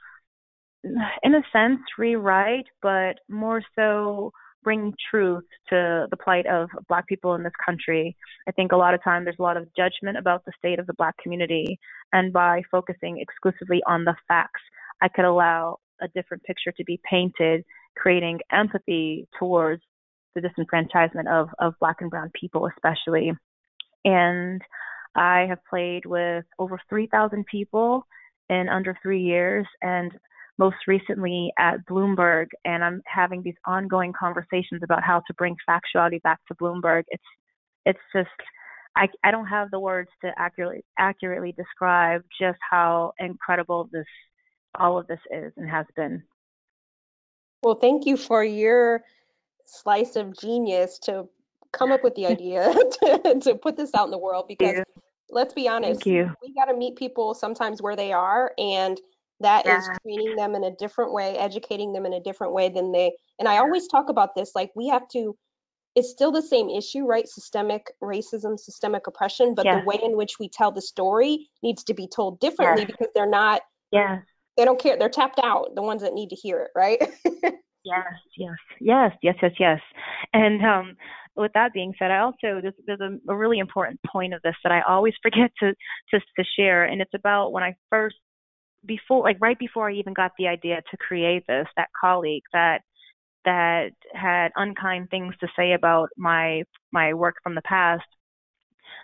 in 1.23 1.35
a 1.35 1.41
sense, 1.51 1.81
rewrite, 1.97 2.67
but 2.81 3.19
more 3.29 3.61
so 3.75 4.31
bring 4.63 4.93
truth 5.11 5.43
to 5.69 6.07
the 6.09 6.17
plight 6.17 6.45
of 6.47 6.69
Black 6.89 7.07
people 7.07 7.35
in 7.35 7.43
this 7.43 7.53
country. 7.63 8.15
I 8.47 8.51
think 8.51 8.71
a 8.71 8.77
lot 8.77 8.93
of 8.93 9.03
time 9.03 9.23
there's 9.23 9.37
a 9.39 9.43
lot 9.43 9.57
of 9.57 9.67
judgment 9.77 10.17
about 10.17 10.43
the 10.45 10.51
state 10.57 10.79
of 10.79 10.87
the 10.87 10.93
Black 10.93 11.15
community, 11.21 11.79
and 12.13 12.33
by 12.33 12.63
focusing 12.71 13.19
exclusively 13.19 13.81
on 13.87 14.05
the 14.05 14.15
facts, 14.27 14.61
I 15.01 15.07
could 15.07 15.25
allow 15.25 15.77
a 16.01 16.07
different 16.09 16.43
picture 16.43 16.71
to 16.71 16.83
be 16.83 16.99
painted, 17.09 17.63
creating 17.95 18.39
empathy 18.51 19.27
towards 19.39 19.83
the 20.33 20.41
disenfranchisement 20.41 21.27
of, 21.27 21.49
of 21.59 21.75
Black 21.79 21.97
and 22.01 22.09
Brown 22.09 22.31
people, 22.39 22.67
especially. 22.75 23.31
And 24.03 24.61
I 25.15 25.45
have 25.47 25.59
played 25.69 26.05
with 26.05 26.43
over 26.59 26.79
3,000 26.89 27.45
people 27.45 28.05
in 28.49 28.67
under 28.67 28.97
three 29.01 29.21
years, 29.21 29.65
and 29.81 30.11
most 30.57 30.77
recently 30.87 31.51
at 31.59 31.85
Bloomberg, 31.85 32.47
and 32.63 32.83
I'm 32.83 33.01
having 33.05 33.41
these 33.43 33.55
ongoing 33.65 34.13
conversations 34.17 34.81
about 34.83 35.03
how 35.03 35.21
to 35.27 35.33
bring 35.33 35.55
factuality 35.67 36.21
back 36.21 36.39
to 36.47 36.55
Bloomberg. 36.55 37.03
It's 37.09 37.23
it's 37.85 37.99
just 38.13 38.29
I 38.95 39.07
I 39.23 39.31
don't 39.31 39.47
have 39.47 39.71
the 39.71 39.79
words 39.79 40.09
to 40.21 40.31
accurately 40.37 40.83
accurately 40.97 41.51
describe 41.51 42.23
just 42.39 42.59
how 42.69 43.13
incredible 43.19 43.89
this 43.91 44.05
all 44.79 44.97
of 44.97 45.07
this 45.07 45.19
is 45.31 45.51
and 45.57 45.69
has 45.69 45.85
been. 45.95 46.23
Well, 47.63 47.75
thank 47.75 48.05
you 48.05 48.17
for 48.17 48.43
your 48.43 49.03
slice 49.65 50.15
of 50.15 50.37
genius 50.39 50.99
to 50.99 51.27
come 51.71 51.91
up 51.91 52.03
with 52.03 52.15
the 52.15 52.25
idea 52.27 52.73
to, 53.01 53.39
to 53.41 53.55
put 53.55 53.75
this 53.75 53.93
out 53.93 54.05
in 54.05 54.11
the 54.11 54.17
world 54.17 54.47
because 54.47 54.83
let's 55.29 55.53
be 55.53 55.67
honest, 55.67 56.05
we 56.05 56.23
got 56.55 56.65
to 56.65 56.77
meet 56.77 56.95
people 56.95 57.33
sometimes 57.33 57.81
where 57.81 57.95
they 57.95 58.13
are 58.13 58.53
and 58.57 59.01
that 59.41 59.65
yeah. 59.65 59.77
is 59.77 59.89
training 60.03 60.35
them 60.35 60.55
in 60.55 60.63
a 60.63 60.75
different 60.75 61.13
way 61.13 61.37
educating 61.37 61.93
them 61.93 62.05
in 62.05 62.13
a 62.13 62.21
different 62.21 62.53
way 62.53 62.69
than 62.69 62.91
they 62.91 63.11
and 63.39 63.47
i 63.47 63.57
always 63.57 63.87
talk 63.87 64.09
about 64.09 64.35
this 64.35 64.51
like 64.55 64.71
we 64.75 64.87
have 64.87 65.07
to 65.07 65.35
it's 65.95 66.09
still 66.09 66.31
the 66.31 66.41
same 66.41 66.69
issue 66.69 67.05
right? 67.05 67.25
Systemic 67.25 67.89
racism 68.03 68.59
systemic 68.59 69.07
oppression 69.07 69.55
but 69.55 69.63
the 69.63 69.81
way 69.85 69.97
in 70.03 70.17
which 70.17 70.33
we 70.39 70.49
tell 70.49 70.71
the 70.71 70.81
story 70.81 71.49
needs 71.63 71.85
to 71.85 71.93
be 71.93 72.07
told 72.07 72.39
differently 72.39 72.81
yes. 72.81 72.91
because 72.91 73.07
they're 73.15 73.29
not 73.29 73.61
yeah. 73.91 74.19
they 74.57 74.65
don't 74.65 74.79
care 74.79 74.97
they're 74.97 75.09
tapped 75.09 75.39
out 75.41 75.73
the 75.73 75.81
ones 75.81 76.01
that 76.01 76.13
need 76.13 76.29
to 76.29 76.35
hear 76.35 76.59
it 76.63 76.71
right? 76.75 77.01
Yes 77.85 78.03
yes 78.35 78.57
yes 78.81 79.11
yes 79.21 79.35
yes 79.41 79.51
yes. 79.59 79.79
And 80.33 80.65
um 80.65 80.97
with 81.35 81.51
that 81.53 81.73
being 81.73 81.93
said, 81.99 82.11
I 82.11 82.19
also 82.19 82.61
there's, 82.61 82.73
there's 82.87 83.01
a, 83.01 83.17
a, 83.31 83.35
really 83.35 83.59
important 83.59 83.99
point 84.07 84.33
of 84.33 84.41
this 84.41 84.55
that 84.63 84.71
I 84.71 84.81
always 84.81 85.13
forget 85.21 85.51
to, 85.59 85.73
to 86.11 86.19
to 86.19 86.43
share, 86.57 86.85
and 86.85 87.01
it's 87.01 87.13
about 87.13 87.51
when 87.51 87.63
I 87.63 87.75
first 87.91 88.15
before 88.85 89.23
like 89.23 89.37
right 89.41 89.57
before 89.59 89.89
I 89.89 89.93
even 89.93 90.13
got 90.13 90.31
the 90.37 90.47
idea 90.47 90.81
to 90.89 90.97
create 90.97 91.43
this, 91.47 91.67
that 91.77 91.89
colleague 91.99 92.43
that 92.53 92.81
that 93.45 93.91
had 94.13 94.49
unkind 94.55 95.09
things 95.09 95.33
to 95.39 95.47
say 95.55 95.73
about 95.73 96.09
my 96.17 96.63
my 96.91 97.13
work 97.13 97.35
from 97.43 97.55
the 97.55 97.61
past 97.61 98.03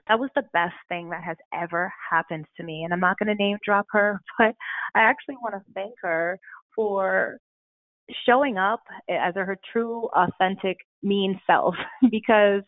that 0.07 0.19
was 0.19 0.29
the 0.35 0.43
best 0.53 0.75
thing 0.89 1.09
that 1.09 1.23
has 1.23 1.38
ever 1.53 1.93
happened 2.09 2.45
to 2.57 2.63
me. 2.63 2.83
And 2.83 2.93
i'm 2.93 3.00
not 3.00 3.17
going 3.19 3.35
to 3.35 3.43
name 3.43 3.57
drop 3.63 3.85
her 3.91 4.19
but 4.38 4.53
i 4.95 5.01
actually 5.01 5.35
want 5.41 5.55
to 5.55 5.73
thank 5.73 5.93
her 6.01 6.39
for 6.75 7.38
showing 8.25 8.57
up 8.57 8.81
as 9.09 9.35
her 9.35 9.57
true 9.71 10.09
authentic 10.15 10.77
mean 11.03 11.39
self 11.47 11.75
because 12.11 12.61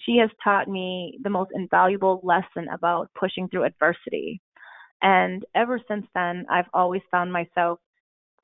she 0.00 0.16
has 0.16 0.30
taught 0.42 0.68
me 0.68 1.18
the 1.22 1.30
most 1.30 1.50
invaluable 1.54 2.20
lesson 2.22 2.68
about 2.72 3.08
pushing 3.18 3.48
through 3.48 3.64
adversity 3.64 4.40
and 5.02 5.44
ever 5.54 5.80
since 5.88 6.06
then, 6.14 6.46
I've 6.50 6.68
always 6.74 7.02
found 7.10 7.32
myself 7.32 7.78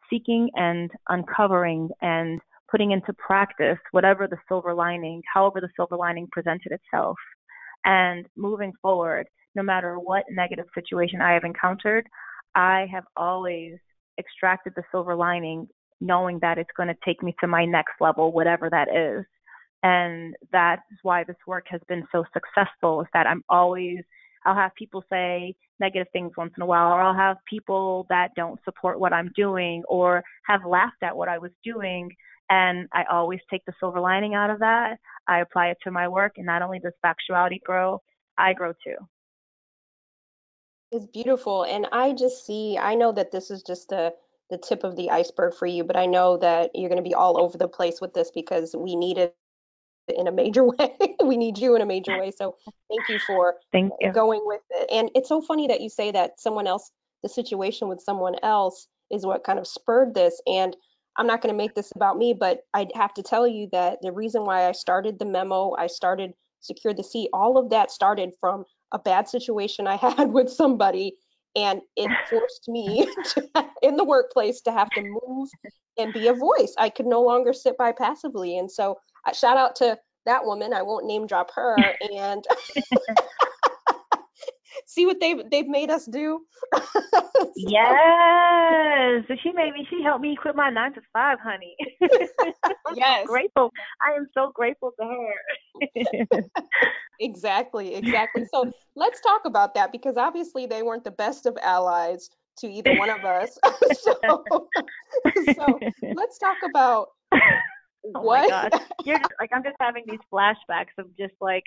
seeking 0.09 0.51
and 0.55 0.91
uncovering 1.09 1.91
and 2.01 2.41
putting 2.71 2.91
into 2.93 3.13
practice 3.15 3.79
whatever 3.93 4.27
the 4.27 4.39
silver 4.49 4.75
lining, 4.75 5.23
however 5.33 5.61
the 5.61 5.69
silver 5.77 5.97
lining 5.97 6.29
presented 6.33 6.73
itself. 6.73 7.17
And 7.85 8.27
moving 8.37 8.73
forward, 8.83 9.27
no 9.55 9.63
matter 9.63 9.99
what 9.99 10.25
negative 10.31 10.67
situation 10.75 11.21
I 11.21 11.33
have 11.33 11.45
encountered, 11.45 12.07
I 12.55 12.87
have 12.93 13.05
always 13.17 13.75
extracted 14.19 14.73
the 14.75 14.83
silver 14.91 15.15
lining, 15.15 15.69
knowing 16.01 16.39
that 16.41 16.59
it's 16.59 16.71
going 16.77 16.89
to 16.89 16.97
take 17.05 17.23
me 17.23 17.35
to 17.41 17.47
my 17.47 17.65
next 17.65 17.95
level, 18.01 18.33
whatever 18.33 18.69
that 18.71 18.89
is. 18.89 19.25
And 19.83 20.35
that's 20.53 20.83
why 21.03 21.23
this 21.25 21.37
work 21.47 21.67
has 21.69 21.81
been 21.89 22.07
so 22.11 22.25
successful, 22.33 23.03
is 23.03 23.09
that 23.13 23.27
I'm 23.27 23.45
always 23.49 23.99
I'll 24.47 24.55
have 24.55 24.75
people 24.77 25.05
say 25.11 25.55
negative 25.81 26.09
things 26.13 26.33
once 26.37 26.53
in 26.57 26.63
a 26.63 26.67
while, 26.67 26.93
or 26.93 27.01
I'll 27.03 27.15
have 27.15 27.39
people 27.49 28.07
that 28.11 28.31
don't 28.37 28.61
support 28.65 29.01
what 29.01 29.13
I'm 29.13 29.31
doing 29.37 29.83
or 29.89 30.23
have 30.47 30.65
laughed 30.65 31.03
at 31.03 31.17
what 31.17 31.29
I 31.29 31.39
was 31.39 31.53
doing. 31.65 32.11
And 32.49 32.89
I 32.93 33.05
always 33.11 33.41
take 33.51 33.65
the 33.67 33.75
silver 33.81 34.01
lining 34.01 34.35
out 34.35 34.51
of 34.51 34.61
that. 34.61 34.99
I 35.29 35.41
apply 35.41 35.69
it 35.69 35.79
to 35.85 35.91
my 35.91 36.09
work, 36.09 36.35
and 36.39 36.47
not 36.47 36.63
only 36.63 36.79
does 36.79 36.93
factuality 37.05 37.61
grow, 37.63 38.01
I 38.39 38.53
grow 38.55 38.73
too. 38.85 38.97
It's 40.93 41.07
beautiful. 41.07 41.65
And 41.65 41.87
I 41.93 42.13
just 42.13 42.47
see, 42.47 42.79
I 42.79 42.95
know 42.95 43.13
that 43.13 43.33
this 43.33 43.51
is 43.51 43.63
just 43.63 43.89
the 43.89 44.15
the 44.51 44.59
tip 44.59 44.85
of 44.85 44.95
the 44.97 45.11
iceberg 45.11 45.55
for 45.55 45.67
you, 45.67 45.83
but 45.85 45.97
I 45.97 46.07
know 46.07 46.37
that 46.39 46.71
you're 46.75 46.89
going 46.89 47.03
to 47.03 47.09
be 47.09 47.15
all 47.15 47.41
over 47.41 47.59
the 47.59 47.67
place 47.69 48.01
with 48.01 48.15
this 48.15 48.31
because 48.33 48.77
we 48.77 48.95
need 48.95 49.19
it 49.19 49.37
in 50.09 50.27
a 50.27 50.33
major 50.33 50.65
way. 50.79 50.97
we 51.25 51.37
need 51.37 51.59
you 51.59 51.75
in 51.77 51.83
a 51.83 51.87
major 51.87 52.19
way. 52.19 52.31
So 52.31 52.57
thank 52.89 53.09
you 53.09 53.19
for 53.27 53.57
thank 53.73 53.93
you. 54.01 54.13
going 54.13 54.43
with 54.45 54.63
it. 54.71 54.89
And 54.91 55.11
it's 55.15 55.29
so 55.29 55.41
funny 55.41 55.69
that 55.69 55.81
you 55.81 55.89
say 55.89 56.11
that 56.13 56.41
someone 56.41 56.67
else, 56.67 56.91
the 57.23 57.29
situation 57.29 57.89
with 57.89 58.01
someone 58.01 58.37
else 58.43 58.89
is 59.11 59.25
what 59.25 59.45
kind 59.45 59.59
of 59.59 59.67
spurred 59.67 60.15
this. 60.15 60.41
And 60.47 60.77
I'm 61.19 61.27
not 61.27 61.41
going 61.41 61.53
to 61.53 61.57
make 61.57 61.75
this 61.75 61.93
about 61.95 62.19
me, 62.19 62.35
but 62.39 62.61
I 62.75 62.89
have 62.95 63.15
to 63.15 63.23
tell 63.23 63.47
you 63.47 63.69
that 63.73 63.99
the 64.03 64.13
reason 64.13 64.45
why 64.45 64.69
I 64.69 64.73
started 64.73 65.19
the 65.19 65.25
memo, 65.25 65.75
I 65.79 65.87
started 65.87 66.33
Secure 66.61 66.95
the 66.95 67.05
Seat, 67.05 67.31
all 67.33 67.59
of 67.59 67.71
that 67.71 67.91
started 67.91 68.33
from 68.41 68.65
a 68.93 68.99
bad 68.99 69.29
situation 69.29 69.87
I 69.87 69.97
had 70.17 70.33
with 70.33 70.51
somebody. 70.51 71.15
And 71.55 71.81
it 71.97 72.11
forced 72.31 72.69
me 72.69 73.09
to, 73.33 73.49
in 73.83 73.97
the 73.97 74.05
workplace 74.05 74.61
to 74.63 74.73
have 74.73 74.91
to 74.91 75.03
move 75.03 75.49
and 75.99 76.13
be 76.13 76.29
a 76.29 76.35
voice. 76.35 76.75
I 76.79 76.91
could 76.91 77.07
no 77.07 77.23
longer 77.23 77.55
sit 77.55 77.79
by 77.79 77.93
passively. 77.93 78.59
And 78.59 78.71
so 78.71 78.99
shout 79.33 79.57
out 79.57 79.77
to 79.77 79.99
that 80.27 80.45
woman. 80.45 80.73
I 80.75 80.83
won't 80.83 81.07
name 81.07 81.27
drop 81.27 81.51
her. 81.55 81.77
And 82.13 82.45
See 84.87 85.07
what 85.07 85.21
they've 85.21 85.39
they've 85.51 85.67
made 85.67 85.91
us 85.91 86.05
do. 86.07 86.45
so. 86.75 87.53
Yes, 87.57 89.25
she 89.43 89.51
made 89.53 89.73
me. 89.73 89.87
She 89.91 90.03
helped 90.03 90.21
me 90.21 90.37
quit 90.41 90.55
my 90.55 90.71
nine 90.71 90.93
to 90.95 91.01
five, 91.13 91.39
honey. 91.41 91.75
yes, 92.95 93.27
grateful. 93.27 93.73
I 94.01 94.13
am 94.17 94.27
so 94.35 94.53
grateful 94.55 94.93
to 95.01 95.07
her. 95.07 96.43
exactly, 97.21 97.95
exactly. 97.95 98.45
So 98.53 98.71
let's 98.95 99.21
talk 99.23 99.45
about 99.45 99.75
that 99.75 99.93
because 99.93 100.17
obviously 100.17 100.67
they 100.67 100.83
weren't 100.83 101.05
the 101.05 101.11
best 101.11 101.47
of 101.47 101.57
allies 101.63 102.29
to 102.59 102.69
either 102.69 102.95
one 102.97 103.11
of 103.11 103.25
us. 103.25 103.59
so, 103.93 104.69
so 105.55 105.81
let's 106.15 106.39
talk 106.39 106.59
about 106.65 107.09
Oh 108.15 108.23
what. 108.23 108.51
my 108.51 108.69
gosh. 108.69 108.81
You're 109.05 109.19
just 109.19 109.33
like 109.41 109.51
I'm 109.53 109.63
just 109.63 109.77
having 109.81 110.05
these 110.07 110.21
flashbacks 110.33 110.97
of 110.99 111.17
just 111.17 111.35
like, 111.41 111.65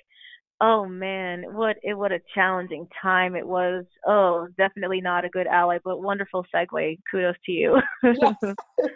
oh 0.61 0.85
man, 0.85 1.43
what 1.53 1.77
it 1.83 1.95
what 1.95 2.11
a 2.11 2.19
challenging 2.33 2.87
time 3.01 3.35
it 3.35 3.47
was. 3.47 3.85
Oh, 4.05 4.47
definitely 4.57 5.01
not 5.01 5.25
a 5.25 5.29
good 5.29 5.47
ally, 5.47 5.79
but 5.83 6.01
wonderful 6.01 6.45
segue. 6.53 6.99
Kudos 7.09 7.35
to 7.45 7.51
you. 7.51 7.81
yes. 8.03 8.35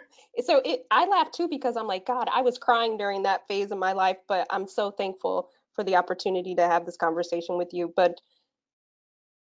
So 0.44 0.60
it, 0.64 0.84
I 0.90 1.06
laugh 1.06 1.30
too 1.30 1.48
because 1.48 1.76
I'm 1.76 1.86
like, 1.86 2.06
God, 2.06 2.28
I 2.32 2.42
was 2.42 2.58
crying 2.58 2.96
during 2.96 3.22
that 3.22 3.46
phase 3.46 3.70
of 3.70 3.78
my 3.78 3.92
life, 3.92 4.16
but 4.26 4.48
I'm 4.50 4.66
so 4.66 4.90
thankful 4.90 5.48
for 5.74 5.84
the 5.84 5.94
opportunity 5.94 6.56
to 6.56 6.66
have 6.66 6.84
this 6.86 6.96
conversation 6.96 7.56
with 7.56 7.72
you. 7.72 7.92
But 7.94 8.20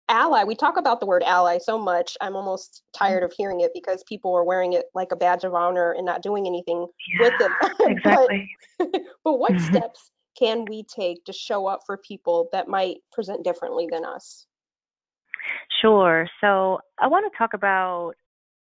ally, 0.09 0.45
we 0.45 0.55
talk 0.55 0.77
about 0.77 1.01
the 1.01 1.07
word 1.07 1.23
ally 1.23 1.59
so 1.59 1.79
much, 1.79 2.17
I'm 2.21 2.37
almost 2.37 2.83
tired 2.93 3.23
of 3.23 3.33
hearing 3.37 3.61
it 3.61 3.73
because 3.75 4.03
people 4.09 4.35
are 4.35 4.45
wearing 4.45 4.73
it 4.73 4.87
like 4.95 5.13
a 5.13 5.17
badge 5.17 5.45
of 5.45 5.55
honor 5.55 5.93
and 5.93 6.05
not 6.07 6.23
doing 6.23 6.47
anything 6.47 6.87
with 7.21 7.35
it. 7.41 7.51
exactly. 7.81 8.51
but, 8.79 8.89
but 9.25 9.39
what 9.39 9.53
Mhm. 9.53 9.61
steps 9.61 10.11
can 10.39 10.65
we 10.67 10.85
take 10.85 11.25
to 11.25 11.33
show 11.33 11.67
up 11.67 11.81
for 11.85 11.97
people 11.97 12.49
that 12.53 12.69
might 12.69 12.99
present 13.13 13.45
differently 13.45 13.89
than 13.91 14.05
us? 14.05 14.47
Sure. 15.81 16.29
So 16.41 16.81
I 16.99 17.07
want 17.07 17.31
to 17.31 17.37
talk 17.37 17.55
about 17.55 18.15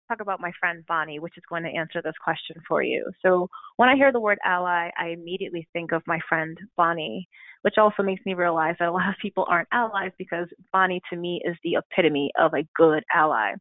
talk 0.08 0.20
about 0.20 0.40
my 0.40 0.52
friend 0.58 0.84
Bonnie, 0.88 1.18
which 1.18 1.36
is 1.36 1.44
going 1.48 1.62
to 1.62 1.68
answer 1.68 2.00
this 2.02 2.14
question 2.22 2.56
for 2.66 2.82
you. 2.82 3.04
So 3.22 3.48
when 3.76 3.88
I 3.88 3.96
hear 3.96 4.12
the 4.12 4.20
word 4.20 4.38
ally, 4.44 4.90
I 4.98 5.08
immediately 5.08 5.68
think 5.72 5.92
of 5.92 6.02
my 6.06 6.18
friend 6.28 6.56
Bonnie, 6.76 7.28
which 7.62 7.74
also 7.78 8.02
makes 8.02 8.24
me 8.24 8.34
realize 8.34 8.76
that 8.78 8.88
a 8.88 8.92
lot 8.92 9.08
of 9.08 9.14
people 9.20 9.46
aren't 9.48 9.68
allies 9.72 10.12
because 10.18 10.48
Bonnie 10.72 11.02
to 11.10 11.16
me 11.16 11.40
is 11.44 11.56
the 11.62 11.76
epitome 11.76 12.30
of 12.38 12.54
a 12.54 12.66
good 12.74 13.04
ally. 13.14 13.52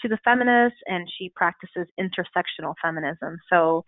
She's 0.00 0.12
a 0.12 0.20
feminist 0.24 0.76
and 0.86 1.08
she 1.18 1.32
practices 1.34 1.88
intersectional 1.98 2.74
feminism. 2.80 3.38
So 3.50 3.84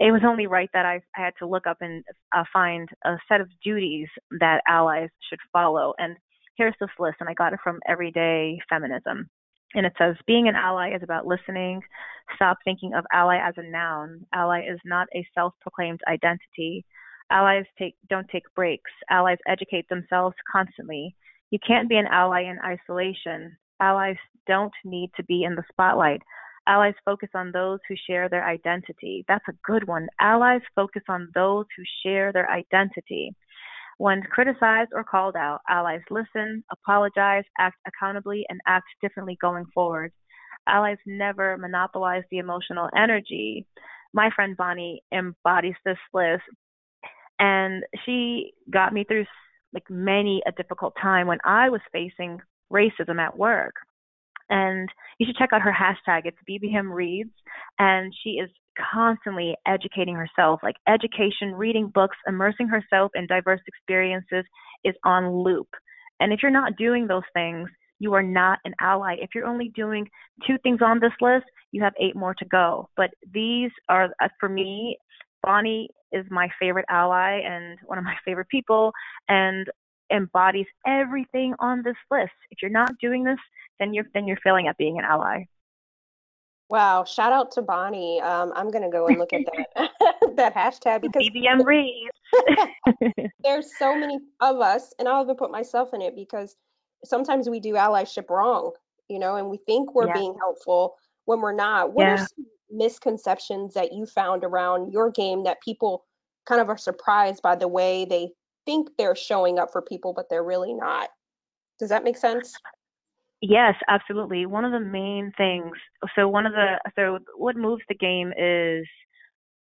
it 0.00 0.10
was 0.10 0.22
only 0.26 0.46
right 0.46 0.70
that 0.72 0.84
I, 0.84 1.00
I 1.16 1.24
had 1.24 1.34
to 1.38 1.46
look 1.46 1.66
up 1.66 1.78
and 1.80 2.04
uh, 2.34 2.44
find 2.52 2.88
a 3.04 3.16
set 3.28 3.40
of 3.40 3.48
duties 3.62 4.08
that 4.40 4.62
allies 4.68 5.10
should 5.28 5.38
follow. 5.52 5.94
And 5.98 6.16
here's 6.56 6.74
this 6.80 6.90
list, 6.98 7.16
and 7.20 7.28
I 7.28 7.34
got 7.34 7.52
it 7.52 7.60
from 7.62 7.78
Everyday 7.88 8.58
Feminism. 8.68 9.28
And 9.74 9.86
it 9.86 9.92
says, 9.98 10.16
being 10.26 10.48
an 10.48 10.54
ally 10.54 10.94
is 10.94 11.02
about 11.02 11.26
listening. 11.26 11.80
Stop 12.36 12.58
thinking 12.64 12.94
of 12.94 13.04
ally 13.12 13.38
as 13.38 13.54
a 13.56 13.62
noun. 13.62 14.26
Ally 14.34 14.60
is 14.60 14.78
not 14.84 15.08
a 15.14 15.26
self 15.34 15.54
proclaimed 15.60 16.00
identity. 16.08 16.84
Allies 17.30 17.64
take, 17.78 17.94
don't 18.10 18.28
take 18.28 18.42
breaks. 18.54 18.90
Allies 19.10 19.38
educate 19.46 19.88
themselves 19.88 20.36
constantly. 20.50 21.16
You 21.50 21.58
can't 21.66 21.88
be 21.88 21.96
an 21.96 22.06
ally 22.06 22.42
in 22.42 22.58
isolation. 22.64 23.56
Allies 23.80 24.16
don't 24.46 24.72
need 24.84 25.10
to 25.16 25.24
be 25.24 25.44
in 25.44 25.54
the 25.54 25.64
spotlight. 25.70 26.20
Allies 26.66 26.94
focus 27.04 27.30
on 27.34 27.50
those 27.50 27.80
who 27.88 27.94
share 28.06 28.28
their 28.28 28.46
identity. 28.46 29.24
That's 29.26 29.44
a 29.48 29.56
good 29.64 29.88
one. 29.88 30.08
Allies 30.20 30.60
focus 30.76 31.02
on 31.08 31.28
those 31.34 31.66
who 31.76 31.82
share 32.04 32.32
their 32.32 32.48
identity. 32.50 33.34
When 34.02 34.20
criticized 34.20 34.90
or 34.92 35.04
called 35.04 35.36
out, 35.36 35.60
allies 35.68 36.00
listen, 36.10 36.64
apologize, 36.72 37.44
act 37.60 37.76
accountably, 37.86 38.44
and 38.48 38.60
act 38.66 38.86
differently 39.00 39.38
going 39.40 39.64
forward. 39.72 40.10
Allies 40.66 40.98
never 41.06 41.56
monopolize 41.56 42.24
the 42.28 42.38
emotional 42.38 42.88
energy. 42.96 43.64
My 44.12 44.30
friend 44.34 44.56
Bonnie 44.56 45.04
embodies 45.14 45.76
this 45.84 45.98
list, 46.12 46.42
and 47.38 47.84
she 48.04 48.54
got 48.72 48.92
me 48.92 49.04
through 49.04 49.24
like 49.72 49.88
many 49.88 50.42
a 50.48 50.50
difficult 50.50 50.94
time 51.00 51.28
when 51.28 51.38
I 51.44 51.68
was 51.68 51.80
facing 51.92 52.40
racism 52.72 53.20
at 53.20 53.38
work. 53.38 53.74
And 54.52 54.86
you 55.18 55.26
should 55.26 55.36
check 55.36 55.48
out 55.54 55.62
her 55.62 55.72
hashtag. 55.72 56.22
It's 56.26 56.36
BBM 56.48 56.92
Reads, 56.92 57.32
and 57.78 58.12
she 58.22 58.32
is 58.32 58.50
constantly 58.92 59.56
educating 59.66 60.14
herself. 60.14 60.60
Like 60.62 60.76
education, 60.86 61.54
reading 61.54 61.90
books, 61.92 62.18
immersing 62.26 62.68
herself 62.68 63.12
in 63.14 63.26
diverse 63.26 63.62
experiences 63.66 64.44
is 64.84 64.94
on 65.04 65.32
loop. 65.32 65.68
And 66.20 66.34
if 66.34 66.40
you're 66.42 66.52
not 66.52 66.76
doing 66.76 67.06
those 67.06 67.22
things, 67.32 67.68
you 67.98 68.12
are 68.12 68.22
not 68.22 68.58
an 68.66 68.74
ally. 68.78 69.16
If 69.20 69.30
you're 69.34 69.46
only 69.46 69.72
doing 69.74 70.06
two 70.46 70.58
things 70.62 70.80
on 70.84 71.00
this 71.00 71.12
list, 71.22 71.46
you 71.70 71.82
have 71.82 71.94
eight 71.98 72.14
more 72.14 72.34
to 72.34 72.44
go. 72.44 72.90
But 72.94 73.10
these 73.32 73.70
are, 73.88 74.10
uh, 74.22 74.28
for 74.38 74.50
me, 74.50 74.98
Bonnie 75.42 75.88
is 76.12 76.26
my 76.30 76.48
favorite 76.60 76.84
ally 76.90 77.40
and 77.40 77.78
one 77.86 77.96
of 77.96 78.04
my 78.04 78.16
favorite 78.24 78.48
people 78.48 78.92
and 79.28 79.66
embodies 80.12 80.66
everything 80.86 81.54
on 81.58 81.82
this 81.82 81.96
list. 82.10 82.32
If 82.50 82.62
you're 82.62 82.70
not 82.70 82.92
doing 83.00 83.24
this, 83.24 83.38
then 83.78 83.94
you're 83.94 84.06
then 84.14 84.26
you're 84.26 84.38
failing 84.38 84.68
at 84.68 84.76
being 84.76 84.98
an 84.98 85.04
ally. 85.04 85.44
Wow, 86.68 87.04
shout 87.04 87.32
out 87.32 87.52
to 87.52 87.62
Bonnie. 87.62 88.20
Um, 88.20 88.52
I'm 88.54 88.70
gonna 88.70 88.90
go 88.90 89.08
and 89.08 89.18
look 89.18 89.32
at 89.32 89.42
that 89.44 89.90
that 90.36 90.54
hashtag 90.54 91.02
because 91.02 91.28
BBM 91.28 91.64
reads. 91.64 92.10
there's 93.44 93.76
so 93.78 93.96
many 93.96 94.18
of 94.40 94.60
us, 94.60 94.92
and 94.98 95.08
I'll 95.08 95.22
even 95.22 95.36
put 95.36 95.50
myself 95.50 95.90
in 95.92 96.00
it 96.00 96.14
because 96.16 96.56
sometimes 97.04 97.48
we 97.48 97.60
do 97.60 97.74
allyship 97.74 98.30
wrong, 98.30 98.72
you 99.08 99.18
know, 99.18 99.36
and 99.36 99.50
we 99.50 99.58
think 99.66 99.94
we're 99.94 100.06
Yeah. 100.06 100.14
being 100.14 100.34
helpful 100.38 100.96
when 101.24 101.40
we're 101.40 101.52
not. 101.52 101.92
What 101.92 102.06
are 102.06 102.16
some 102.16 102.46
misconceptions 102.70 103.74
that 103.74 103.92
you 103.92 104.06
found 104.06 104.44
around 104.44 104.92
your 104.92 105.10
game 105.10 105.44
that 105.44 105.60
people 105.60 106.04
kind 106.46 106.60
of 106.60 106.68
are 106.68 106.78
surprised 106.78 107.42
by 107.42 107.54
the 107.54 107.68
way 107.68 108.04
they 108.04 108.30
think 108.66 108.88
they're 108.98 109.16
showing 109.16 109.58
up 109.58 109.70
for 109.72 109.82
people, 109.82 110.12
but 110.12 110.26
they're 110.28 110.44
really 110.44 110.74
not? 110.74 111.08
Does 111.78 111.88
that 111.88 112.04
make 112.04 112.16
sense? 112.16 112.54
Yes, 113.40 113.74
absolutely. 113.88 114.46
One 114.46 114.64
of 114.64 114.72
the 114.72 114.80
main 114.80 115.32
things. 115.36 115.72
So 116.14 116.28
one 116.28 116.46
of 116.46 116.52
the 116.52 116.78
so 116.96 117.18
what 117.36 117.56
moves 117.56 117.82
the 117.88 117.96
game 117.96 118.32
is 118.38 118.86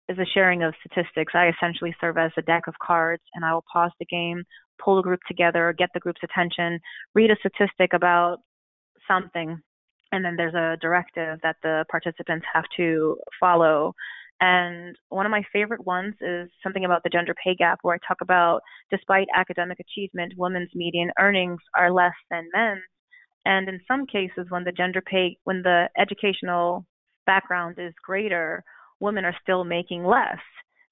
is 0.09 0.17
the 0.17 0.27
sharing 0.35 0.63
of 0.63 0.75
statistics. 0.85 1.33
I 1.35 1.49
essentially 1.49 1.95
serve 2.01 2.19
as 2.19 2.33
a 2.37 2.43
deck 2.43 2.65
of 2.67 2.75
cards, 2.83 3.23
and 3.35 3.45
I 3.45 3.55
will 3.55 3.65
pause 3.73 3.93
the 3.99 4.07
game, 4.07 4.43
pull 4.83 4.97
the 4.97 5.03
group 5.03 5.21
together, 5.27 5.75
get 5.77 5.89
the 5.95 6.01
group's 6.01 6.21
attention, 6.23 6.81
read 7.15 7.31
a 7.31 7.37
statistic 7.37 7.93
about 7.95 8.39
something, 9.09 9.59
and 10.13 10.25
then 10.25 10.37
there's 10.37 10.55
a 10.55 10.77
directive 10.81 11.39
that 11.43 11.57
the 11.63 11.85
participants 11.91 12.45
have 12.53 12.65
to 12.77 13.17
follow. 13.41 13.95
And 14.45 14.97
one 15.09 15.25
of 15.25 15.31
my 15.31 15.45
favorite 15.53 15.87
ones 15.87 16.15
is 16.21 16.51
something 16.65 16.85
about 16.85 17.05
the 17.05 17.11
gender 17.11 17.33
pay 17.33 17.55
gap, 17.55 17.79
where 17.83 17.95
I 17.95 17.99
talk 18.07 18.23
about 18.23 18.61
despite 18.91 19.29
academic 19.33 19.79
achievement, 19.79 20.35
women's 20.37 20.71
median 20.75 21.13
earnings 21.21 21.61
are 21.79 21.93
less 21.93 22.15
than 22.29 22.49
men's. 22.53 22.83
And 23.45 23.69
in 23.69 23.81
some 23.87 24.05
cases, 24.05 24.47
when 24.49 24.65
the 24.65 24.73
gender 24.73 25.01
pay, 25.01 25.37
when 25.45 25.63
the 25.63 25.89
educational 25.97 26.85
background 27.25 27.77
is 27.79 27.95
greater, 28.05 28.65
women 28.99 29.25
are 29.25 29.37
still 29.41 29.63
making 29.63 30.05
less. 30.05 30.43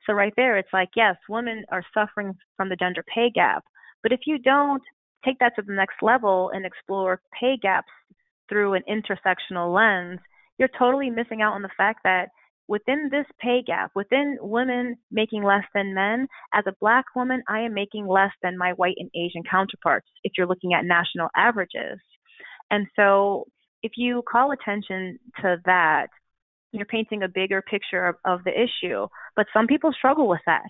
So 0.07 0.13
right 0.13 0.33
there, 0.37 0.57
it's 0.57 0.73
like, 0.73 0.91
yes, 0.95 1.17
women 1.29 1.65
are 1.73 1.83
suffering 1.93 2.35
from 2.57 2.69
the 2.69 2.77
gender 2.77 3.05
pay 3.13 3.31
gap. 3.35 3.65
But 4.05 4.13
if 4.13 4.21
you 4.27 4.39
don't 4.39 4.83
take 5.25 5.41
that 5.41 5.57
to 5.57 5.63
the 5.63 5.75
next 5.75 5.97
level 6.03 6.53
and 6.55 6.65
explore 6.65 7.21
pay 7.39 7.59
gaps 7.61 7.91
through 8.49 8.75
an 8.75 8.83
intersectional 8.89 9.75
lens, 9.75 10.21
you're 10.57 10.71
totally 10.79 11.11
missing 11.11 11.43
out 11.43 11.55
on 11.55 11.63
the 11.63 11.77
fact 11.77 12.01
that 12.05 12.29
within 12.71 13.09
this 13.11 13.27
pay 13.41 13.63
gap, 13.67 13.91
within 13.97 14.39
women 14.41 14.97
making 15.11 15.43
less 15.43 15.65
than 15.75 15.93
men, 15.93 16.29
as 16.55 16.63
a 16.69 16.75
black 16.81 17.05
woman, 17.17 17.43
I 17.49 17.63
am 17.63 17.75
making 17.75 18.07
less 18.07 18.31
than 18.45 18.57
my 18.57 18.75
white 18.75 18.95
and 18.97 19.11
Asian 19.13 19.43
counterparts 19.43 20.07
if 20.23 20.33
you're 20.39 20.47
looking 20.47 20.73
at 20.73 20.85
national 20.85 21.31
averages. 21.37 21.99
And 22.71 22.87
so 22.95 23.47
if 23.83 23.93
you 23.97 24.23
call 24.31 24.53
attention 24.53 25.19
to 25.43 25.57
that, 25.65 26.07
you're 26.71 26.87
painting 26.87 27.25
a 27.25 27.29
bigger 27.29 27.61
picture 27.61 28.07
of, 28.07 28.15
of 28.25 28.45
the 28.45 28.53
issue. 28.53 29.09
But 29.35 29.47
some 29.53 29.67
people 29.67 29.93
struggle 29.93 30.29
with 30.29 30.43
that. 30.47 30.69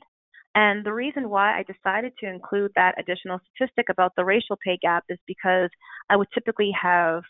And 0.54 0.86
the 0.86 0.94
reason 0.94 1.28
why 1.28 1.58
I 1.58 1.64
decided 1.64 2.14
to 2.20 2.30
include 2.30 2.72
that 2.76 2.94
additional 2.98 3.40
statistic 3.54 3.86
about 3.90 4.12
the 4.16 4.24
racial 4.24 4.56
pay 4.64 4.78
gap 4.80 5.04
is 5.10 5.18
because 5.26 5.68
I 6.08 6.16
would 6.16 6.28
typically 6.32 6.72
have, 6.80 7.24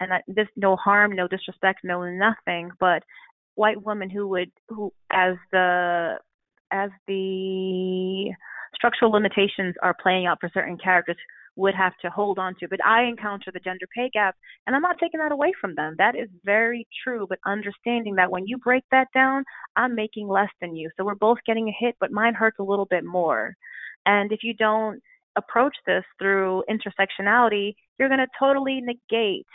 and 0.00 0.12
I, 0.12 0.22
this 0.26 0.48
no 0.56 0.74
harm, 0.74 1.14
no 1.14 1.28
disrespect, 1.28 1.80
no 1.84 2.02
nothing, 2.02 2.70
but 2.80 3.04
white 3.56 3.84
woman 3.84 4.08
who 4.08 4.28
would 4.28 4.50
who 4.68 4.92
as 5.12 5.34
the 5.50 6.14
as 6.70 6.90
the 7.08 8.32
structural 8.74 9.10
limitations 9.10 9.74
are 9.82 9.96
playing 10.00 10.26
out 10.26 10.38
for 10.40 10.50
certain 10.54 10.78
characters 10.78 11.16
would 11.56 11.74
have 11.74 11.94
to 12.02 12.10
hold 12.10 12.38
on 12.38 12.54
to. 12.60 12.68
But 12.68 12.84
I 12.84 13.04
encounter 13.04 13.50
the 13.50 13.60
gender 13.60 13.86
pay 13.94 14.10
gap, 14.12 14.36
and 14.66 14.76
I'm 14.76 14.82
not 14.82 14.98
taking 15.00 15.20
that 15.20 15.32
away 15.32 15.52
from 15.58 15.74
them. 15.74 15.94
That 15.96 16.14
is 16.14 16.28
very 16.44 16.86
true. 17.02 17.26
But 17.28 17.38
understanding 17.46 18.14
that 18.16 18.30
when 18.30 18.46
you 18.46 18.58
break 18.58 18.84
that 18.90 19.08
down, 19.14 19.42
I'm 19.74 19.94
making 19.94 20.28
less 20.28 20.50
than 20.60 20.76
you. 20.76 20.90
So 20.96 21.04
we're 21.04 21.14
both 21.14 21.38
getting 21.46 21.68
a 21.68 21.76
hit, 21.78 21.96
but 21.98 22.12
mine 22.12 22.34
hurts 22.34 22.58
a 22.60 22.64
little 22.64 22.84
bit 22.84 23.04
more. 23.04 23.54
And 24.04 24.32
if 24.32 24.40
you 24.42 24.52
don't 24.54 25.00
approach 25.36 25.74
this 25.86 26.04
through 26.18 26.62
intersectionality, 26.70 27.74
you're 27.98 28.08
going 28.08 28.20
to 28.20 28.26
totally 28.38 28.82
negate 28.82 29.46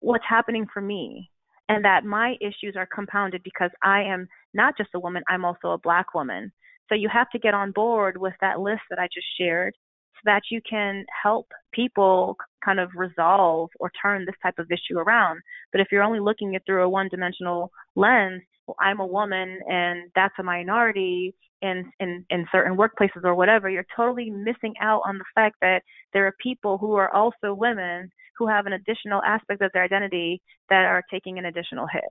what's 0.00 0.24
happening 0.28 0.66
for 0.72 0.80
me 0.80 1.30
and 1.68 1.84
that 1.84 2.04
my 2.04 2.36
issues 2.40 2.74
are 2.76 2.88
compounded 2.92 3.42
because 3.42 3.70
I 3.82 4.02
am 4.02 4.28
not 4.52 4.76
just 4.76 4.90
a 4.94 5.00
woman, 5.00 5.22
I'm 5.28 5.44
also 5.44 5.70
a 5.70 5.78
black 5.78 6.14
woman. 6.14 6.52
So 6.88 6.94
you 6.94 7.08
have 7.08 7.30
to 7.30 7.38
get 7.38 7.54
on 7.54 7.72
board 7.72 8.16
with 8.18 8.34
that 8.40 8.60
list 8.60 8.82
that 8.90 8.98
I 8.98 9.08
just 9.12 9.26
shared 9.38 9.74
so 10.14 10.20
that 10.26 10.42
you 10.50 10.60
can 10.68 11.04
help 11.22 11.46
people 11.72 12.36
kind 12.64 12.78
of 12.78 12.90
resolve 12.94 13.70
or 13.80 13.90
turn 14.00 14.24
this 14.24 14.34
type 14.42 14.58
of 14.58 14.70
issue 14.70 14.98
around. 14.98 15.40
But 15.72 15.80
if 15.80 15.88
you're 15.90 16.02
only 16.02 16.20
looking 16.20 16.54
at 16.54 16.62
through 16.66 16.82
a 16.82 16.88
one 16.88 17.08
dimensional 17.08 17.70
lens, 17.96 18.42
well, 18.66 18.76
I'm 18.80 19.00
a 19.00 19.06
woman 19.06 19.60
and 19.68 20.10
that's 20.14 20.34
a 20.38 20.42
minority 20.42 21.34
in, 21.62 21.90
in, 21.98 22.24
in 22.30 22.46
certain 22.52 22.76
workplaces 22.76 23.24
or 23.24 23.34
whatever, 23.34 23.70
you're 23.70 23.86
totally 23.96 24.30
missing 24.30 24.74
out 24.80 25.02
on 25.06 25.18
the 25.18 25.24
fact 25.34 25.56
that 25.62 25.82
there 26.12 26.26
are 26.26 26.34
people 26.42 26.78
who 26.78 26.94
are 26.94 27.12
also 27.12 27.54
women 27.54 28.10
who 28.38 28.46
have 28.46 28.66
an 28.66 28.74
additional 28.74 29.22
aspect 29.22 29.62
of 29.62 29.70
their 29.72 29.84
identity 29.84 30.42
that 30.68 30.84
are 30.84 31.02
taking 31.10 31.38
an 31.38 31.46
additional 31.46 31.86
hit. 31.86 32.02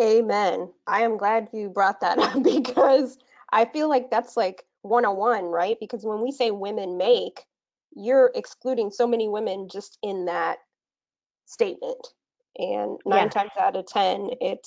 Amen. 0.00 0.70
I 0.86 1.02
am 1.02 1.18
glad 1.18 1.48
you 1.52 1.68
brought 1.68 2.00
that 2.00 2.18
up 2.18 2.42
because 2.42 3.18
I 3.52 3.64
feel 3.66 3.88
like 3.88 4.10
that's 4.10 4.36
like 4.36 4.64
101, 4.82 5.44
right? 5.44 5.76
Because 5.80 6.04
when 6.04 6.22
we 6.22 6.30
say 6.30 6.50
women 6.50 6.96
make, 6.96 7.44
you're 7.94 8.30
excluding 8.34 8.90
so 8.90 9.06
many 9.06 9.28
women 9.28 9.68
just 9.70 9.98
in 10.02 10.26
that 10.26 10.58
statement. 11.44 12.06
And 12.58 12.98
nine 13.06 13.24
yes. 13.24 13.34
times 13.34 13.50
out 13.58 13.76
of 13.76 13.86
10, 13.86 14.30
it 14.40 14.66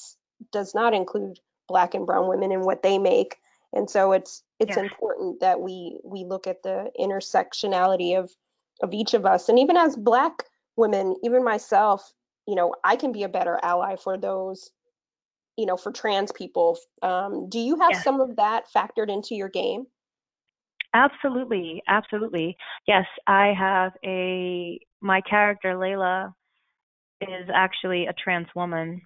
does 0.52 0.74
not 0.74 0.94
include 0.94 1.40
black 1.68 1.94
and 1.94 2.06
brown 2.06 2.28
women 2.28 2.52
and 2.52 2.64
what 2.64 2.84
they 2.84 2.98
make. 2.98 3.38
And 3.74 3.90
so 3.90 4.12
it's 4.12 4.44
it's 4.60 4.78
yes. 4.78 4.78
important 4.78 5.40
that 5.40 5.60
we 5.60 6.00
we 6.04 6.26
look 6.26 6.48
at 6.48 6.62
the 6.64 6.92
intersectionality 7.00 8.18
of 8.18 8.32
of 8.82 8.94
each 8.94 9.14
of 9.14 9.26
us 9.26 9.50
and 9.50 9.60
even 9.60 9.78
as 9.78 9.96
black 9.96 10.44
women 10.76 11.16
even 11.24 11.44
myself 11.44 12.12
you 12.48 12.56
know 12.56 12.74
i 12.84 12.96
can 12.96 13.12
be 13.12 13.24
a 13.24 13.30
better 13.30 13.60
ally 13.62 13.96
for 13.96 14.18
those 14.18 14.72
you 15.58 15.66
know 15.66 15.78
for 15.78 15.92
trans 15.92 16.32
people 16.32 16.78
um, 17.02 17.50
do 17.50 17.60
you 17.60 17.80
have 17.80 17.92
yes. 17.92 18.04
some 18.04 18.20
of 18.20 18.36
that 18.38 18.66
factored 18.76 19.10
into 19.10 19.36
your 19.36 19.50
game 19.50 19.86
absolutely 20.94 21.84
absolutely 21.88 22.58
yes 22.88 23.06
i 23.28 23.54
have 23.58 23.92
a 24.04 24.80
my 25.02 25.22
character 25.22 25.76
layla 25.76 26.34
is 27.30 27.50
actually 27.54 28.08
a 28.08 28.14
trans 28.14 28.48
woman 28.56 29.02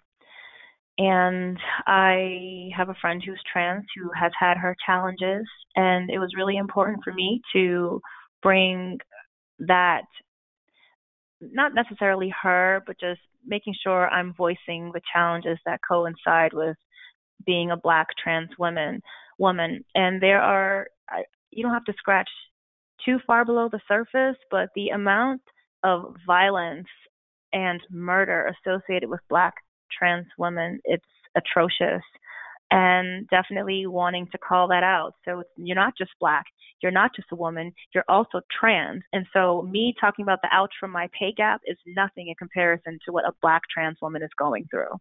and 0.97 1.57
I 1.85 2.69
have 2.75 2.89
a 2.89 2.95
friend 2.99 3.21
who's 3.23 3.41
trans 3.51 3.85
who 3.95 4.09
has 4.19 4.31
had 4.39 4.57
her 4.57 4.75
challenges, 4.85 5.45
and 5.75 6.09
it 6.09 6.17
was 6.17 6.33
really 6.35 6.57
important 6.57 7.03
for 7.03 7.13
me 7.13 7.41
to 7.53 8.01
bring 8.41 8.97
that 9.59 10.05
not 11.39 11.75
necessarily 11.75 12.33
her, 12.41 12.81
but 12.87 12.99
just 12.99 13.21
making 13.45 13.75
sure 13.83 14.09
I'm 14.09 14.33
voicing 14.33 14.91
the 14.91 15.01
challenges 15.13 15.59
that 15.65 15.81
coincide 15.87 16.53
with 16.53 16.75
being 17.45 17.69
a 17.69 17.77
black 17.77 18.07
trans 18.21 18.49
woman 18.57 19.01
woman. 19.37 19.83
And 19.93 20.21
there 20.21 20.41
are 20.41 20.87
you 21.51 21.61
don't 21.63 21.73
have 21.73 21.85
to 21.85 21.93
scratch 21.93 22.29
too 23.05 23.19
far 23.27 23.45
below 23.45 23.69
the 23.71 23.79
surface, 23.87 24.37
but 24.49 24.69
the 24.75 24.89
amount 24.89 25.41
of 25.83 26.15
violence 26.25 26.87
and 27.53 27.81
murder 27.89 28.51
associated 28.65 29.09
with 29.09 29.19
black 29.29 29.55
trans 29.97 30.25
women, 30.37 30.79
it's 30.83 31.05
atrocious 31.35 32.03
and 32.71 33.27
definitely 33.29 33.87
wanting 33.87 34.27
to 34.31 34.37
call 34.37 34.67
that 34.67 34.83
out. 34.83 35.13
So 35.25 35.43
you're 35.55 35.75
not 35.75 35.93
just 35.97 36.11
black, 36.19 36.45
you're 36.81 36.91
not 36.91 37.15
just 37.15 37.31
a 37.31 37.35
woman, 37.35 37.71
you're 37.93 38.03
also 38.09 38.41
trans. 38.59 39.03
And 39.13 39.25
so 39.33 39.61
me 39.63 39.93
talking 39.99 40.23
about 40.23 40.39
the 40.41 40.49
ouch 40.51 40.73
from 40.79 40.91
my 40.91 41.07
pay 41.17 41.33
gap 41.35 41.61
is 41.65 41.77
nothing 41.85 42.27
in 42.27 42.35
comparison 42.35 42.99
to 43.05 43.11
what 43.11 43.25
a 43.25 43.33
black 43.41 43.61
trans 43.73 43.97
woman 44.01 44.21
is 44.21 44.29
going 44.37 44.65
through. 44.69 44.91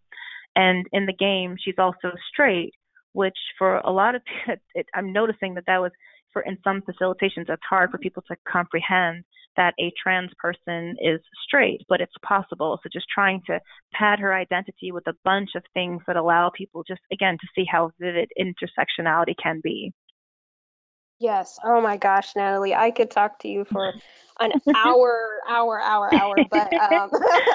And 0.54 0.86
in 0.92 1.06
the 1.06 1.12
game, 1.12 1.56
she's 1.62 1.74
also 1.78 2.12
straight, 2.32 2.72
which 3.16 3.38
for 3.58 3.78
a 3.78 3.90
lot 3.90 4.14
of 4.14 4.22
it, 4.74 4.86
I'm 4.94 5.12
noticing 5.12 5.54
that 5.54 5.64
that 5.66 5.80
was 5.80 5.92
for 6.32 6.42
in 6.42 6.58
some 6.62 6.82
facilitations 6.82 7.48
it's 7.48 7.62
hard 7.68 7.90
for 7.90 7.98
people 7.98 8.22
to 8.28 8.36
comprehend 8.46 9.24
that 9.56 9.72
a 9.80 9.90
trans 10.00 10.30
person 10.38 10.94
is 11.00 11.18
straight, 11.46 11.80
but 11.88 12.02
it's 12.02 12.12
possible. 12.22 12.78
So 12.82 12.90
just 12.92 13.06
trying 13.08 13.40
to 13.46 13.58
pad 13.94 14.18
her 14.18 14.34
identity 14.34 14.92
with 14.92 15.06
a 15.06 15.14
bunch 15.24 15.50
of 15.56 15.62
things 15.72 16.02
that 16.06 16.16
allow 16.16 16.50
people 16.50 16.84
just 16.86 17.00
again 17.10 17.38
to 17.40 17.46
see 17.54 17.64
how 17.64 17.90
vivid 17.98 18.30
intersectionality 18.38 19.34
can 19.42 19.60
be. 19.64 19.94
Yes. 21.18 21.58
Oh 21.64 21.80
my 21.80 21.96
gosh, 21.96 22.36
Natalie, 22.36 22.74
I 22.74 22.90
could 22.90 23.10
talk 23.10 23.38
to 23.38 23.48
you 23.48 23.64
for 23.64 23.94
an 24.40 24.52
hour, 24.74 25.38
hour, 25.48 25.80
hour, 25.80 26.12
hour, 26.12 26.36
but 26.50 26.74
um, 26.74 27.10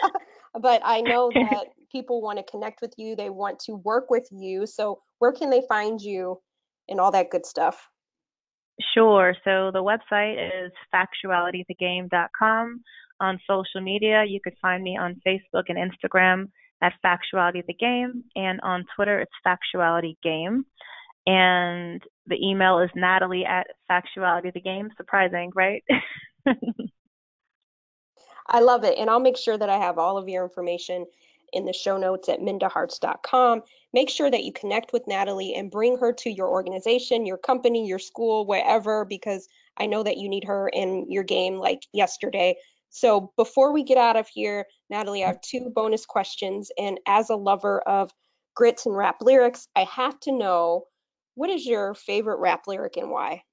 but 0.59 0.81
I 0.83 1.01
know 1.01 1.29
that 1.31 1.67
people 1.91 2.21
want 2.21 2.37
to 2.37 2.51
connect 2.51 2.81
with 2.81 2.93
you. 2.97 3.15
They 3.15 3.29
want 3.29 3.59
to 3.61 3.75
work 3.75 4.09
with 4.09 4.27
you. 4.31 4.65
So 4.65 4.99
where 5.19 5.31
can 5.31 5.49
they 5.49 5.63
find 5.67 6.01
you 6.01 6.39
and 6.87 6.99
all 6.99 7.11
that 7.11 7.29
good 7.29 7.45
stuff? 7.45 7.87
Sure. 8.93 9.35
So 9.43 9.71
the 9.71 9.83
website 9.83 10.65
is 10.65 10.71
factualitythegame.com. 10.93 12.81
On 13.19 13.39
social 13.47 13.81
media, 13.81 14.23
you 14.27 14.39
could 14.43 14.55
find 14.61 14.81
me 14.81 14.97
on 14.97 15.21
Facebook 15.25 15.65
and 15.67 15.77
Instagram 15.77 16.47
at 16.81 16.93
Factuality 17.05 17.63
the 17.65 17.75
Game, 17.75 18.23
and 18.35 18.59
on 18.61 18.83
Twitter, 18.95 19.19
it's 19.19 19.31
Factuality 19.45 20.17
Game. 20.23 20.65
And 21.27 22.01
the 22.25 22.43
email 22.43 22.79
is 22.79 22.89
Natalie 22.95 23.45
at 23.45 23.67
Factuality 23.89 24.51
the 24.51 24.61
Game. 24.61 24.89
Surprising, 24.97 25.51
right? 25.53 25.83
I 28.47 28.59
love 28.59 28.83
it. 28.83 28.97
And 28.97 29.09
I'll 29.09 29.19
make 29.19 29.37
sure 29.37 29.57
that 29.57 29.69
I 29.69 29.77
have 29.77 29.99
all 29.99 30.17
of 30.17 30.27
your 30.27 30.43
information 30.43 31.05
in 31.53 31.65
the 31.65 31.73
show 31.73 31.97
notes 31.97 32.29
at 32.29 32.39
mindaharts.com. 32.39 33.61
Make 33.93 34.09
sure 34.09 34.31
that 34.31 34.43
you 34.43 34.53
connect 34.53 34.93
with 34.93 35.07
Natalie 35.07 35.53
and 35.55 35.69
bring 35.71 35.97
her 35.97 36.13
to 36.13 36.29
your 36.29 36.47
organization, 36.47 37.25
your 37.25 37.37
company, 37.37 37.87
your 37.87 37.99
school, 37.99 38.45
wherever, 38.45 39.05
because 39.05 39.47
I 39.77 39.85
know 39.85 40.03
that 40.03 40.17
you 40.17 40.29
need 40.29 40.45
her 40.45 40.69
in 40.69 41.09
your 41.09 41.23
game 41.23 41.57
like 41.57 41.85
yesterday. 41.93 42.55
So 42.89 43.31
before 43.37 43.73
we 43.73 43.83
get 43.83 43.97
out 43.97 44.17
of 44.17 44.27
here, 44.27 44.65
Natalie, 44.89 45.23
I 45.23 45.27
have 45.27 45.41
two 45.41 45.71
bonus 45.73 46.05
questions. 46.05 46.71
And 46.77 46.99
as 47.07 47.29
a 47.29 47.35
lover 47.35 47.81
of 47.81 48.11
grits 48.55 48.85
and 48.85 48.95
rap 48.95 49.17
lyrics, 49.21 49.67
I 49.75 49.85
have 49.85 50.19
to 50.21 50.31
know 50.31 50.85
what 51.35 51.49
is 51.49 51.65
your 51.65 51.93
favorite 51.93 52.39
rap 52.39 52.67
lyric 52.67 52.97
and 52.97 53.09
why? 53.09 53.43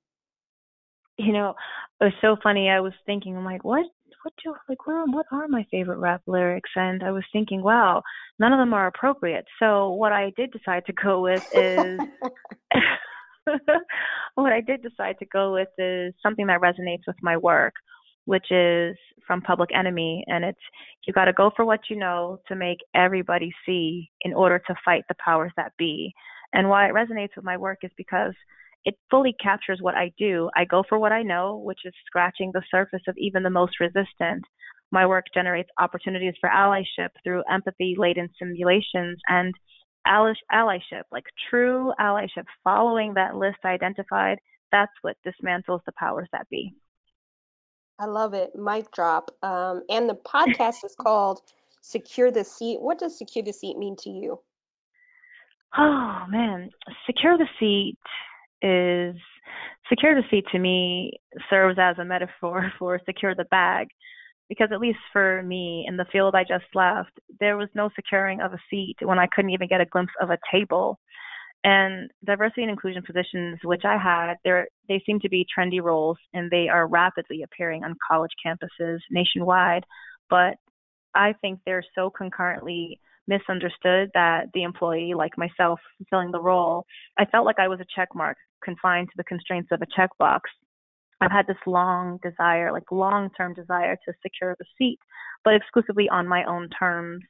You 1.17 1.33
know, 1.33 1.55
it 2.01 2.05
was 2.05 2.15
so 2.21 2.37
funny. 2.43 2.69
I 2.69 2.81
was 2.81 2.93
thinking, 3.07 3.37
I'm 3.37 3.45
like, 3.45 3.65
what 3.65 3.87
what 4.29 4.35
do 4.45 4.55
like 4.69 4.87
where 4.87 5.05
what 5.07 5.25
are 5.33 5.49
my 5.49 5.65
favorite 5.71 5.99
rap 5.99 6.21
lyrics? 6.27 6.71
And 6.77 7.03
I 7.03 7.13
was 7.13 7.25
thinking, 7.33 7.63
wow, 7.63 8.03
none 8.39 8.53
of 8.53 8.59
them 8.59 8.75
are 8.75 8.87
appropriate. 8.87 9.47
So 9.59 9.93
what 9.95 10.13
I 10.13 10.33
did 10.37 10.53
decide 10.53 10.85
to 10.87 10.93
go 10.93 11.23
with 11.23 11.43
is 11.55 12.01
what 14.35 14.53
I 14.53 14.61
did 14.61 14.83
decide 14.83 15.17
to 15.21 15.27
go 15.27 15.55
with 15.55 15.69
is 15.79 16.13
something 16.23 16.47
that 16.49 16.61
resonates 16.61 17.07
with 17.07 17.17
my 17.23 17.39
work, 17.39 17.73
which 18.27 18.51
is 18.51 18.97
from 19.27 19.41
Public 19.41 19.71
Enemy, 19.75 20.25
and 20.27 20.45
it's 20.45 20.59
you 21.07 21.15
got 21.15 21.25
to 21.25 21.33
go 21.33 21.51
for 21.57 21.65
what 21.65 21.81
you 21.89 21.97
know 21.97 22.39
to 22.49 22.55
make 22.55 22.79
everybody 22.95 23.51
see 23.65 24.11
in 24.21 24.35
order 24.35 24.59
to 24.67 24.75
fight 24.85 25.05
the 25.09 25.15
powers 25.25 25.53
that 25.57 25.73
be. 25.79 26.13
And 26.53 26.69
why 26.69 26.87
it 26.87 26.95
resonates 26.95 27.35
with 27.35 27.47
my 27.47 27.57
work 27.57 27.79
is 27.83 27.91
because 27.97 28.35
it 28.85 28.95
fully 29.11 29.35
captures 29.43 29.79
what 29.81 29.95
I 29.95 30.13
do. 30.19 30.51
I 30.57 30.65
go 30.65 30.83
for 30.89 30.99
what 30.99 31.13
I 31.13 31.23
know, 31.23 31.57
which 31.59 31.81
is 31.85 31.93
scratching 32.07 32.53
the 32.53 32.63
surface 32.71 33.03
of 33.09 33.17
even 33.19 33.43
the 33.43 33.51
most 33.51 33.81
resistant. 33.81 34.45
My 34.91 35.07
work 35.07 35.27
generates 35.35 35.69
opportunities 35.79 36.35
for 36.41 36.49
allyship 36.49 37.11
through 37.23 37.43
empathy 37.51 37.95
laden 37.99 38.29
simulations 38.39 39.19
and 39.29 39.55
allyship, 40.07 41.03
like 41.13 41.25
true 41.51 41.93
allyship, 42.01 42.45
following 42.65 43.15
that 43.15 43.37
list 43.37 43.59
identified. 43.65 44.39
That's 44.73 44.93
what 45.03 45.17
dismantles 45.27 45.81
the 45.85 45.93
powers 45.99 46.29
that 46.33 46.49
be. 46.51 46.75
I 47.99 48.07
love 48.07 48.33
it. 48.33 48.55
Mic 48.55 48.91
drop. 48.93 49.31
Um, 49.43 49.83
and 49.91 50.09
the 50.09 50.15
podcast 50.15 50.85
is 50.85 50.95
called 51.01 51.41
Secure 51.81 52.31
the 52.31 52.45
Seat. 52.45 52.81
What 52.81 52.99
does 52.99 53.19
secure 53.19 53.45
the 53.45 53.53
seat 53.53 53.77
mean 53.77 53.97
to 54.01 54.11
you? 54.11 54.41
Oh, 55.77 56.25
man. 56.29 56.71
Secure 57.07 57.37
the 57.37 57.49
seat 57.59 57.99
is 58.63 59.17
secure 59.89 60.15
the 60.15 60.27
seat 60.31 60.45
to 60.53 60.59
me 60.59 61.13
serves 61.51 61.79
as 61.81 61.97
a 61.99 62.05
metaphor 62.05 62.73
for 62.79 63.01
secure 63.07 63.35
the 63.35 63.45
bag 63.45 63.89
because 64.49 64.69
at 64.73 64.81
least 64.81 64.99
for 65.13 65.43
me 65.43 65.85
in 65.87 65.97
the 65.97 66.07
field 66.11 66.35
I 66.35 66.43
just 66.43 66.65
left, 66.75 67.11
there 67.39 67.57
was 67.57 67.69
no 67.75 67.91
securing 67.95 68.41
of 68.41 68.53
a 68.53 68.59
seat 68.71 68.97
when 69.03 69.19
I 69.19 69.27
couldn't 69.27 69.51
even 69.51 69.69
get 69.69 69.81
a 69.81 69.87
glimpse 69.87 70.13
of 70.21 70.31
a 70.31 70.39
table. 70.51 70.99
And 71.65 72.11
diversity 72.25 72.63
and 72.63 72.71
inclusion 72.71 73.03
positions, 73.03 73.59
which 73.65 73.83
I 73.85 73.99
had, 73.99 74.37
they 74.45 75.03
seem 75.05 75.21
to 75.21 75.29
be 75.29 75.45
trendy 75.47 75.83
roles 75.83 76.17
and 76.33 76.51
they 76.51 76.69
are 76.69 76.87
rapidly 76.87 77.43
appearing 77.43 77.85
on 77.85 77.95
college 78.11 78.31
campuses 78.45 78.99
nationwide. 79.11 79.85
But 80.31 80.55
I 81.15 81.35
think 81.41 81.61
they're 81.67 81.85
so 81.95 82.11
concurrently 82.11 83.01
misunderstood 83.29 84.11
that 84.15 84.47
the 84.55 84.63
employee, 84.65 85.15
like 85.15 85.39
myself, 85.39 85.79
fulfilling 85.99 86.33
the 86.33 86.41
role, 86.41 86.85
I 87.19 87.27
felt 87.27 87.47
like 87.47 87.59
I 87.59 87.69
was 87.69 87.81
a 87.81 87.87
check 87.95 88.09
mark 88.15 88.37
confined 88.65 89.09
to 89.09 89.15
the 89.17 89.25
constraints 89.25 89.71
of 89.71 89.81
a 89.83 90.01
checkbox. 90.01 90.41
I've 91.21 91.33
had 91.33 91.47
this 91.47 91.57
long 91.67 92.19
desire, 92.23 92.73
like 92.73 92.91
long 92.91 93.31
term 93.37 93.55
desire 93.55 93.97
to 94.07 94.13
secure 94.23 94.57
the 94.59 94.65
seat, 94.77 94.99
but 95.45 95.55
exclusively 95.55 96.09
on 96.09 96.27
my 96.27 96.45
own 96.45 96.69
terms. 96.79 97.23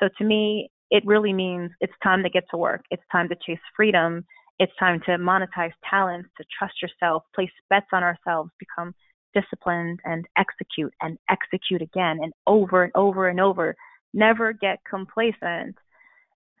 So 0.00 0.08
to 0.18 0.24
me, 0.24 0.70
it 0.90 1.02
really 1.06 1.32
means 1.32 1.70
it's 1.80 1.92
time 2.02 2.22
to 2.22 2.30
get 2.30 2.44
to 2.50 2.56
work. 2.58 2.82
It's 2.90 3.02
time 3.10 3.28
to 3.30 3.36
chase 3.46 3.60
freedom. 3.74 4.24
It's 4.58 4.72
time 4.78 5.00
to 5.06 5.12
monetize 5.12 5.72
talents, 5.88 6.28
to 6.36 6.44
trust 6.56 6.74
yourself, 6.82 7.24
place 7.34 7.50
bets 7.70 7.86
on 7.92 8.02
ourselves, 8.02 8.50
become 8.58 8.94
disciplined 9.34 10.00
and 10.04 10.26
execute 10.36 10.92
and 11.00 11.18
execute 11.30 11.80
again 11.80 12.18
and 12.22 12.32
over 12.46 12.84
and 12.84 12.92
over 12.94 13.28
and 13.28 13.40
over. 13.40 13.74
Never 14.14 14.52
get 14.52 14.78
complacent. 14.88 15.76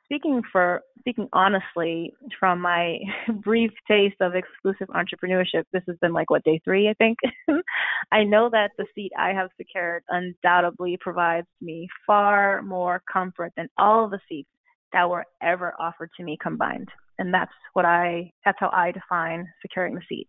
Speaking 0.04 0.42
for 0.50 0.82
speaking 0.98 1.28
honestly 1.32 2.12
from 2.38 2.60
my 2.60 2.98
brief 3.42 3.70
taste 3.88 4.16
of 4.20 4.34
exclusive 4.34 4.88
entrepreneurship 4.88 5.64
this 5.72 5.82
has 5.88 5.96
been 6.00 6.12
like 6.12 6.30
what 6.30 6.44
day 6.44 6.60
three 6.64 6.88
i 6.88 6.94
think? 6.94 7.18
I 8.12 8.24
know 8.24 8.48
that 8.50 8.70
the 8.78 8.86
seat 8.94 9.10
i 9.18 9.32
have 9.32 9.48
secured 9.56 10.04
undoubtedly 10.08 10.98
provides 11.00 11.46
me 11.60 11.88
far 12.06 12.62
more 12.62 13.02
comfort 13.10 13.52
than 13.56 13.68
all 13.78 14.08
the 14.08 14.20
seats 14.28 14.50
that 14.92 15.08
were 15.08 15.24
ever 15.42 15.74
offered 15.80 16.10
to 16.18 16.22
me 16.22 16.36
combined. 16.40 16.88
And 17.18 17.32
that's 17.32 17.52
what 17.72 17.84
i 17.84 18.32
that's 18.44 18.58
how 18.60 18.70
i 18.72 18.92
define 18.92 19.48
securing 19.62 19.94
the 19.94 20.02
seat 20.08 20.28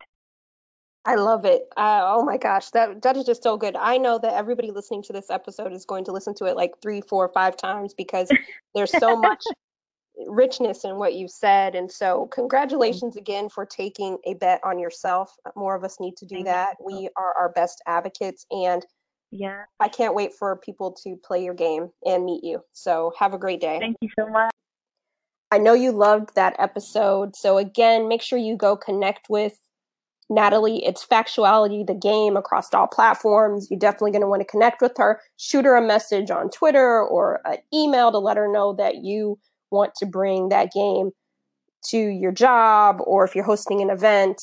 I 1.05 1.15
love 1.15 1.43
it. 1.43 1.63
Uh, 1.75 2.01
oh 2.03 2.23
my 2.23 2.37
gosh, 2.37 2.69
that 2.69 3.01
that 3.01 3.17
is 3.17 3.25
just 3.25 3.43
so 3.43 3.57
good. 3.57 3.75
I 3.75 3.97
know 3.97 4.17
that 4.19 4.33
everybody 4.33 4.71
listening 4.71 5.03
to 5.03 5.13
this 5.13 5.29
episode 5.29 5.73
is 5.73 5.85
going 5.85 6.05
to 6.05 6.13
listen 6.13 6.33
to 6.35 6.45
it 6.45 6.55
like 6.55 6.71
three, 6.81 7.01
four, 7.01 7.29
five 7.33 7.57
times 7.57 7.93
because 7.93 8.29
there's 8.75 8.91
so 8.91 9.17
much 9.17 9.43
richness 10.27 10.85
in 10.85 10.97
what 10.97 11.13
you 11.13 11.27
said. 11.27 11.75
And 11.75 11.91
so, 11.91 12.27
congratulations 12.27 13.17
again 13.17 13.49
for 13.49 13.65
taking 13.65 14.17
a 14.25 14.35
bet 14.35 14.61
on 14.63 14.79
yourself. 14.79 15.35
More 15.55 15.75
of 15.75 15.83
us 15.83 15.99
need 15.99 16.15
to 16.17 16.25
do 16.25 16.35
Thank 16.35 16.45
that. 16.47 16.77
You. 16.79 16.85
We 16.85 17.09
are 17.17 17.33
our 17.37 17.49
best 17.49 17.81
advocates. 17.85 18.45
And 18.51 18.85
yeah, 19.29 19.63
I 19.81 19.89
can't 19.89 20.15
wait 20.15 20.33
for 20.33 20.55
people 20.57 20.93
to 21.03 21.17
play 21.23 21.43
your 21.43 21.55
game 21.55 21.89
and 22.05 22.23
meet 22.23 22.45
you. 22.45 22.61
So, 22.71 23.11
have 23.19 23.33
a 23.33 23.37
great 23.37 23.59
day. 23.59 23.77
Thank 23.79 23.97
you 23.99 24.09
so 24.17 24.27
much. 24.27 24.51
I 25.51 25.57
know 25.57 25.73
you 25.73 25.91
loved 25.91 26.35
that 26.35 26.55
episode. 26.59 27.35
So, 27.35 27.57
again, 27.57 28.07
make 28.07 28.21
sure 28.21 28.39
you 28.39 28.55
go 28.55 28.77
connect 28.77 29.29
with 29.29 29.57
Natalie. 30.33 30.83
It's 30.85 31.05
Factuality, 31.05 31.85
the 31.85 31.93
game 31.93 32.35
across 32.35 32.73
all 32.73 32.87
platforms. 32.87 33.67
You're 33.69 33.79
definitely 33.79 34.11
going 34.11 34.21
to 34.21 34.27
want 34.27 34.41
to 34.41 34.47
connect 34.47 34.81
with 34.81 34.93
her. 34.97 35.21
Shoot 35.37 35.65
her 35.65 35.75
a 35.75 35.85
message 35.85 36.31
on 36.31 36.49
Twitter 36.49 37.01
or 37.01 37.41
an 37.45 37.57
email 37.73 38.11
to 38.11 38.19
let 38.19 38.37
her 38.37 38.51
know 38.51 38.73
that 38.73 39.03
you 39.03 39.39
want 39.71 39.93
to 39.95 40.05
bring 40.05 40.49
that 40.49 40.71
game 40.71 41.11
to 41.89 41.97
your 41.97 42.31
job 42.31 42.97
or 43.05 43.25
if 43.25 43.35
you're 43.35 43.43
hosting 43.43 43.81
an 43.81 43.89
event, 43.89 44.41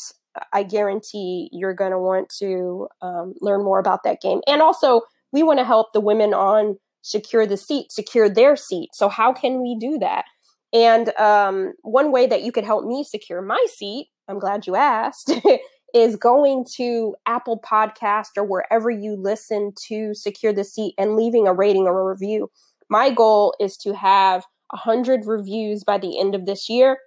I 0.53 0.63
guarantee 0.63 1.49
you're 1.53 1.75
going 1.75 1.93
to 1.93 1.99
want 1.99 2.29
to 2.39 2.89
um, 3.03 3.35
learn 3.41 3.65
more 3.65 3.79
about 3.79 4.05
that 4.05 4.21
game. 4.21 4.41
And 4.47 4.63
also, 4.63 5.03
we 5.33 5.43
want 5.43 5.59
to 5.59 5.65
help 5.65 5.93
the 5.93 6.01
women 6.01 6.35
on 6.35 6.79
secure 7.03 7.47
the 7.47 7.57
seat, 7.57 7.91
secure 7.91 8.29
their 8.29 8.57
seat. 8.57 8.91
So, 8.95 9.09
how 9.09 9.33
can 9.33 9.63
we 9.63 9.77
do 9.79 9.99
that? 9.99 10.25
And 10.73 11.17
um, 11.19 11.73
one 11.83 12.13
way 12.13 12.27
that 12.27 12.43
you 12.43 12.53
could 12.53 12.65
help 12.65 12.85
me 12.85 13.03
secure 13.03 13.43
my 13.43 13.65
seat, 13.69 14.09
I'm 14.29 14.39
glad 14.39 14.67
you 14.67 14.77
asked, 14.77 15.33
is 15.95 16.17
going 16.17 16.65
to 16.77 17.15
Apple 17.27 17.61
Podcast 17.61 18.31
or 18.37 18.45
wherever 18.45 18.91
you 18.91 19.17
listen 19.17 19.73
to 19.89 20.15
secure 20.15 20.53
the 20.53 20.65
seat 20.65 20.95
and 20.99 21.17
leaving 21.17 21.47
a 21.47 21.53
rating 21.53 21.83
or 21.87 22.01
a 22.01 22.13
review. 22.13 22.51
My 22.89 23.11
goal 23.11 23.55
is 23.61 23.77
to 23.79 23.95
have 23.95 24.45
100 24.71 25.27
reviews 25.27 25.85
by 25.85 25.99
the 25.99 26.19
end 26.19 26.35
of 26.35 26.47
this 26.47 26.69
year. 26.69 26.99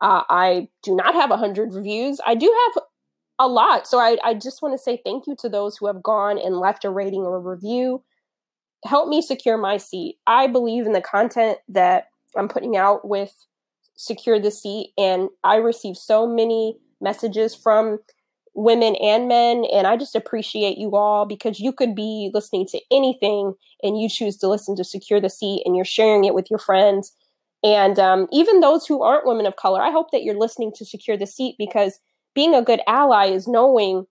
Uh, 0.00 0.22
I 0.28 0.68
do 0.82 0.94
not 0.94 1.14
have 1.14 1.30
100 1.30 1.74
reviews. 1.74 2.20
I 2.26 2.34
do 2.34 2.54
have 2.66 2.82
a 3.38 3.48
lot. 3.48 3.86
So 3.86 3.98
I, 3.98 4.16
I 4.24 4.34
just 4.34 4.62
want 4.62 4.74
to 4.74 4.82
say 4.82 5.00
thank 5.04 5.26
you 5.26 5.34
to 5.40 5.48
those 5.48 5.76
who 5.76 5.86
have 5.86 6.02
gone 6.02 6.38
and 6.38 6.58
left 6.58 6.84
a 6.84 6.90
rating 6.90 7.22
or 7.22 7.36
a 7.36 7.40
review. 7.40 8.02
Help 8.84 9.08
me 9.08 9.22
secure 9.22 9.56
my 9.56 9.76
seat. 9.76 10.18
I 10.26 10.46
believe 10.46 10.86
in 10.86 10.92
the 10.92 11.00
content 11.00 11.58
that 11.68 12.08
I'm 12.36 12.48
putting 12.48 12.76
out 12.76 13.08
with 13.08 13.34
Secure 13.96 14.40
the 14.40 14.50
Seat, 14.50 14.92
and 14.98 15.28
I 15.44 15.56
receive 15.56 15.96
so 15.96 16.26
many 16.26 16.76
messages 17.04 17.54
from 17.54 17.98
women 18.54 18.96
and 18.96 19.28
men. 19.28 19.64
And 19.72 19.86
I 19.86 19.96
just 19.96 20.14
appreciate 20.14 20.78
you 20.78 20.96
all 20.96 21.26
because 21.26 21.60
you 21.60 21.72
could 21.72 21.94
be 21.94 22.30
listening 22.32 22.66
to 22.70 22.80
anything 22.90 23.54
and 23.82 24.00
you 24.00 24.08
choose 24.08 24.36
to 24.38 24.48
listen 24.48 24.74
to 24.76 24.84
Secure 24.84 25.20
the 25.20 25.30
Seat 25.30 25.62
and 25.64 25.76
you're 25.76 25.84
sharing 25.84 26.24
it 26.24 26.34
with 26.34 26.50
your 26.50 26.58
friends. 26.58 27.12
And 27.62 27.98
um, 27.98 28.28
even 28.32 28.60
those 28.60 28.86
who 28.86 29.02
aren't 29.02 29.26
women 29.26 29.46
of 29.46 29.56
color, 29.56 29.80
I 29.80 29.90
hope 29.90 30.10
that 30.12 30.22
you're 30.22 30.38
listening 30.38 30.72
to 30.76 30.84
Secure 30.84 31.16
the 31.16 31.26
Seat 31.26 31.56
because 31.58 31.98
being 32.34 32.54
a 32.54 32.62
good 32.62 32.80
ally 32.86 33.26
is 33.26 33.48
knowing 33.48 34.06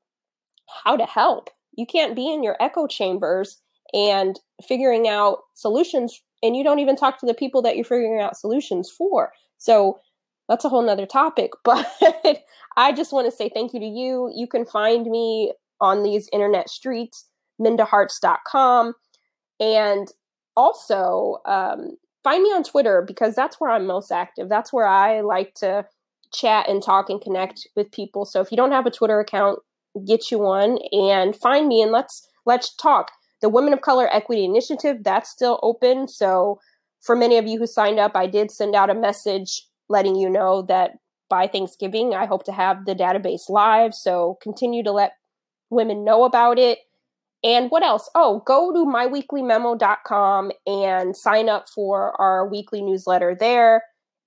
how 0.83 0.97
to 0.97 1.05
help. 1.05 1.49
You 1.75 1.85
can't 1.85 2.15
be 2.15 2.31
in 2.31 2.43
your 2.43 2.57
echo 2.59 2.87
chambers 2.87 3.61
and 3.93 4.39
figuring 4.67 5.07
out 5.07 5.39
solutions, 5.53 6.19
and 6.41 6.55
you 6.55 6.63
don't 6.63 6.79
even 6.79 6.95
talk 6.95 7.19
to 7.19 7.25
the 7.25 7.33
people 7.33 7.61
that 7.61 7.75
you're 7.75 7.85
figuring 7.85 8.21
out 8.21 8.37
solutions 8.37 8.89
for. 8.89 9.31
So 9.57 9.99
that's 10.53 10.65
a 10.65 10.69
whole 10.69 10.85
nother 10.85 11.07
topic. 11.07 11.51
But 11.63 12.43
I 12.77 12.91
just 12.91 13.11
want 13.11 13.25
to 13.25 13.35
say 13.35 13.49
thank 13.49 13.73
you 13.73 13.79
to 13.79 13.85
you. 13.85 14.31
You 14.35 14.45
can 14.47 14.65
find 14.65 15.05
me 15.07 15.53
on 15.81 16.03
these 16.03 16.29
internet 16.31 16.69
streets, 16.69 17.25
mindaharts.com. 17.59 18.93
And 19.59 20.07
also 20.55 21.37
um, 21.45 21.97
find 22.23 22.43
me 22.43 22.49
on 22.49 22.63
Twitter 22.63 23.03
because 23.05 23.33
that's 23.33 23.59
where 23.59 23.71
I'm 23.71 23.87
most 23.87 24.11
active. 24.11 24.47
That's 24.47 24.71
where 24.71 24.87
I 24.87 25.21
like 25.21 25.55
to 25.55 25.87
chat 26.31 26.69
and 26.69 26.83
talk 26.83 27.09
and 27.09 27.21
connect 27.21 27.67
with 27.75 27.91
people. 27.91 28.25
So 28.25 28.39
if 28.41 28.51
you 28.51 28.57
don't 28.57 28.71
have 28.71 28.85
a 28.85 28.91
Twitter 28.91 29.19
account, 29.19 29.59
get 30.07 30.29
you 30.29 30.39
one 30.39 30.77
and 30.91 31.35
find 31.35 31.67
me 31.67 31.81
and 31.81 31.91
let's 31.91 32.27
let's 32.45 32.75
talk. 32.75 33.11
The 33.41 33.49
Women 33.49 33.73
of 33.73 33.81
Color 33.81 34.07
Equity 34.13 34.45
Initiative, 34.45 34.97
that's 35.03 35.29
still 35.29 35.59
open. 35.63 36.07
So 36.07 36.59
for 37.01 37.15
many 37.15 37.37
of 37.37 37.47
you 37.47 37.57
who 37.59 37.67
signed 37.67 37.99
up, 37.99 38.15
I 38.15 38.27
did 38.27 38.51
send 38.51 38.75
out 38.75 38.89
a 38.89 38.95
message 38.95 39.67
letting 39.89 40.15
you 40.15 40.29
know 40.29 40.61
that 40.63 40.91
by 41.29 41.47
Thanksgiving, 41.47 42.13
I 42.13 42.25
hope 42.25 42.43
to 42.45 42.51
have 42.51 42.85
the 42.85 42.95
database 42.95 43.49
live. 43.49 43.93
So 43.93 44.37
continue 44.41 44.83
to 44.83 44.91
let 44.91 45.13
women 45.69 46.03
know 46.03 46.23
about 46.23 46.59
it. 46.59 46.79
And 47.43 47.69
what 47.69 47.83
else? 47.83 48.09
Oh, 48.15 48.41
go 48.45 48.71
to 48.71 48.85
myweeklymemo.com 48.85 50.51
and 50.65 51.17
sign 51.17 51.49
up 51.49 51.67
for 51.67 52.19
our 52.21 52.47
weekly 52.47 52.81
newsletter 52.81 53.35
there. 53.37 53.83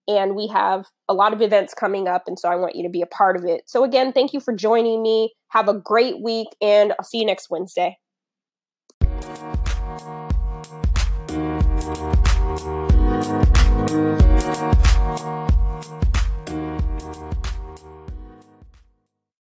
And 0.08 0.36
we 0.36 0.46
have 0.48 0.86
a 1.08 1.14
lot 1.14 1.32
of 1.32 1.40
events 1.40 1.74
coming 1.74 2.06
up. 2.06 2.24
And 2.26 2.38
so 2.38 2.48
I 2.48 2.56
want 2.56 2.76
you 2.76 2.82
to 2.82 2.90
be 2.90 3.02
a 3.02 3.06
part 3.06 3.36
of 3.36 3.44
it. 3.44 3.62
So, 3.66 3.82
again, 3.82 4.12
thank 4.12 4.32
you 4.32 4.40
for 4.40 4.54
joining 4.54 5.02
me. 5.02 5.32
Have 5.48 5.68
a 5.68 5.74
great 5.74 6.22
week, 6.22 6.48
and 6.60 6.92
I'll 6.92 7.04
see 7.04 7.18
you 7.18 7.26
next 7.26 7.50
Wednesday. 7.50 7.96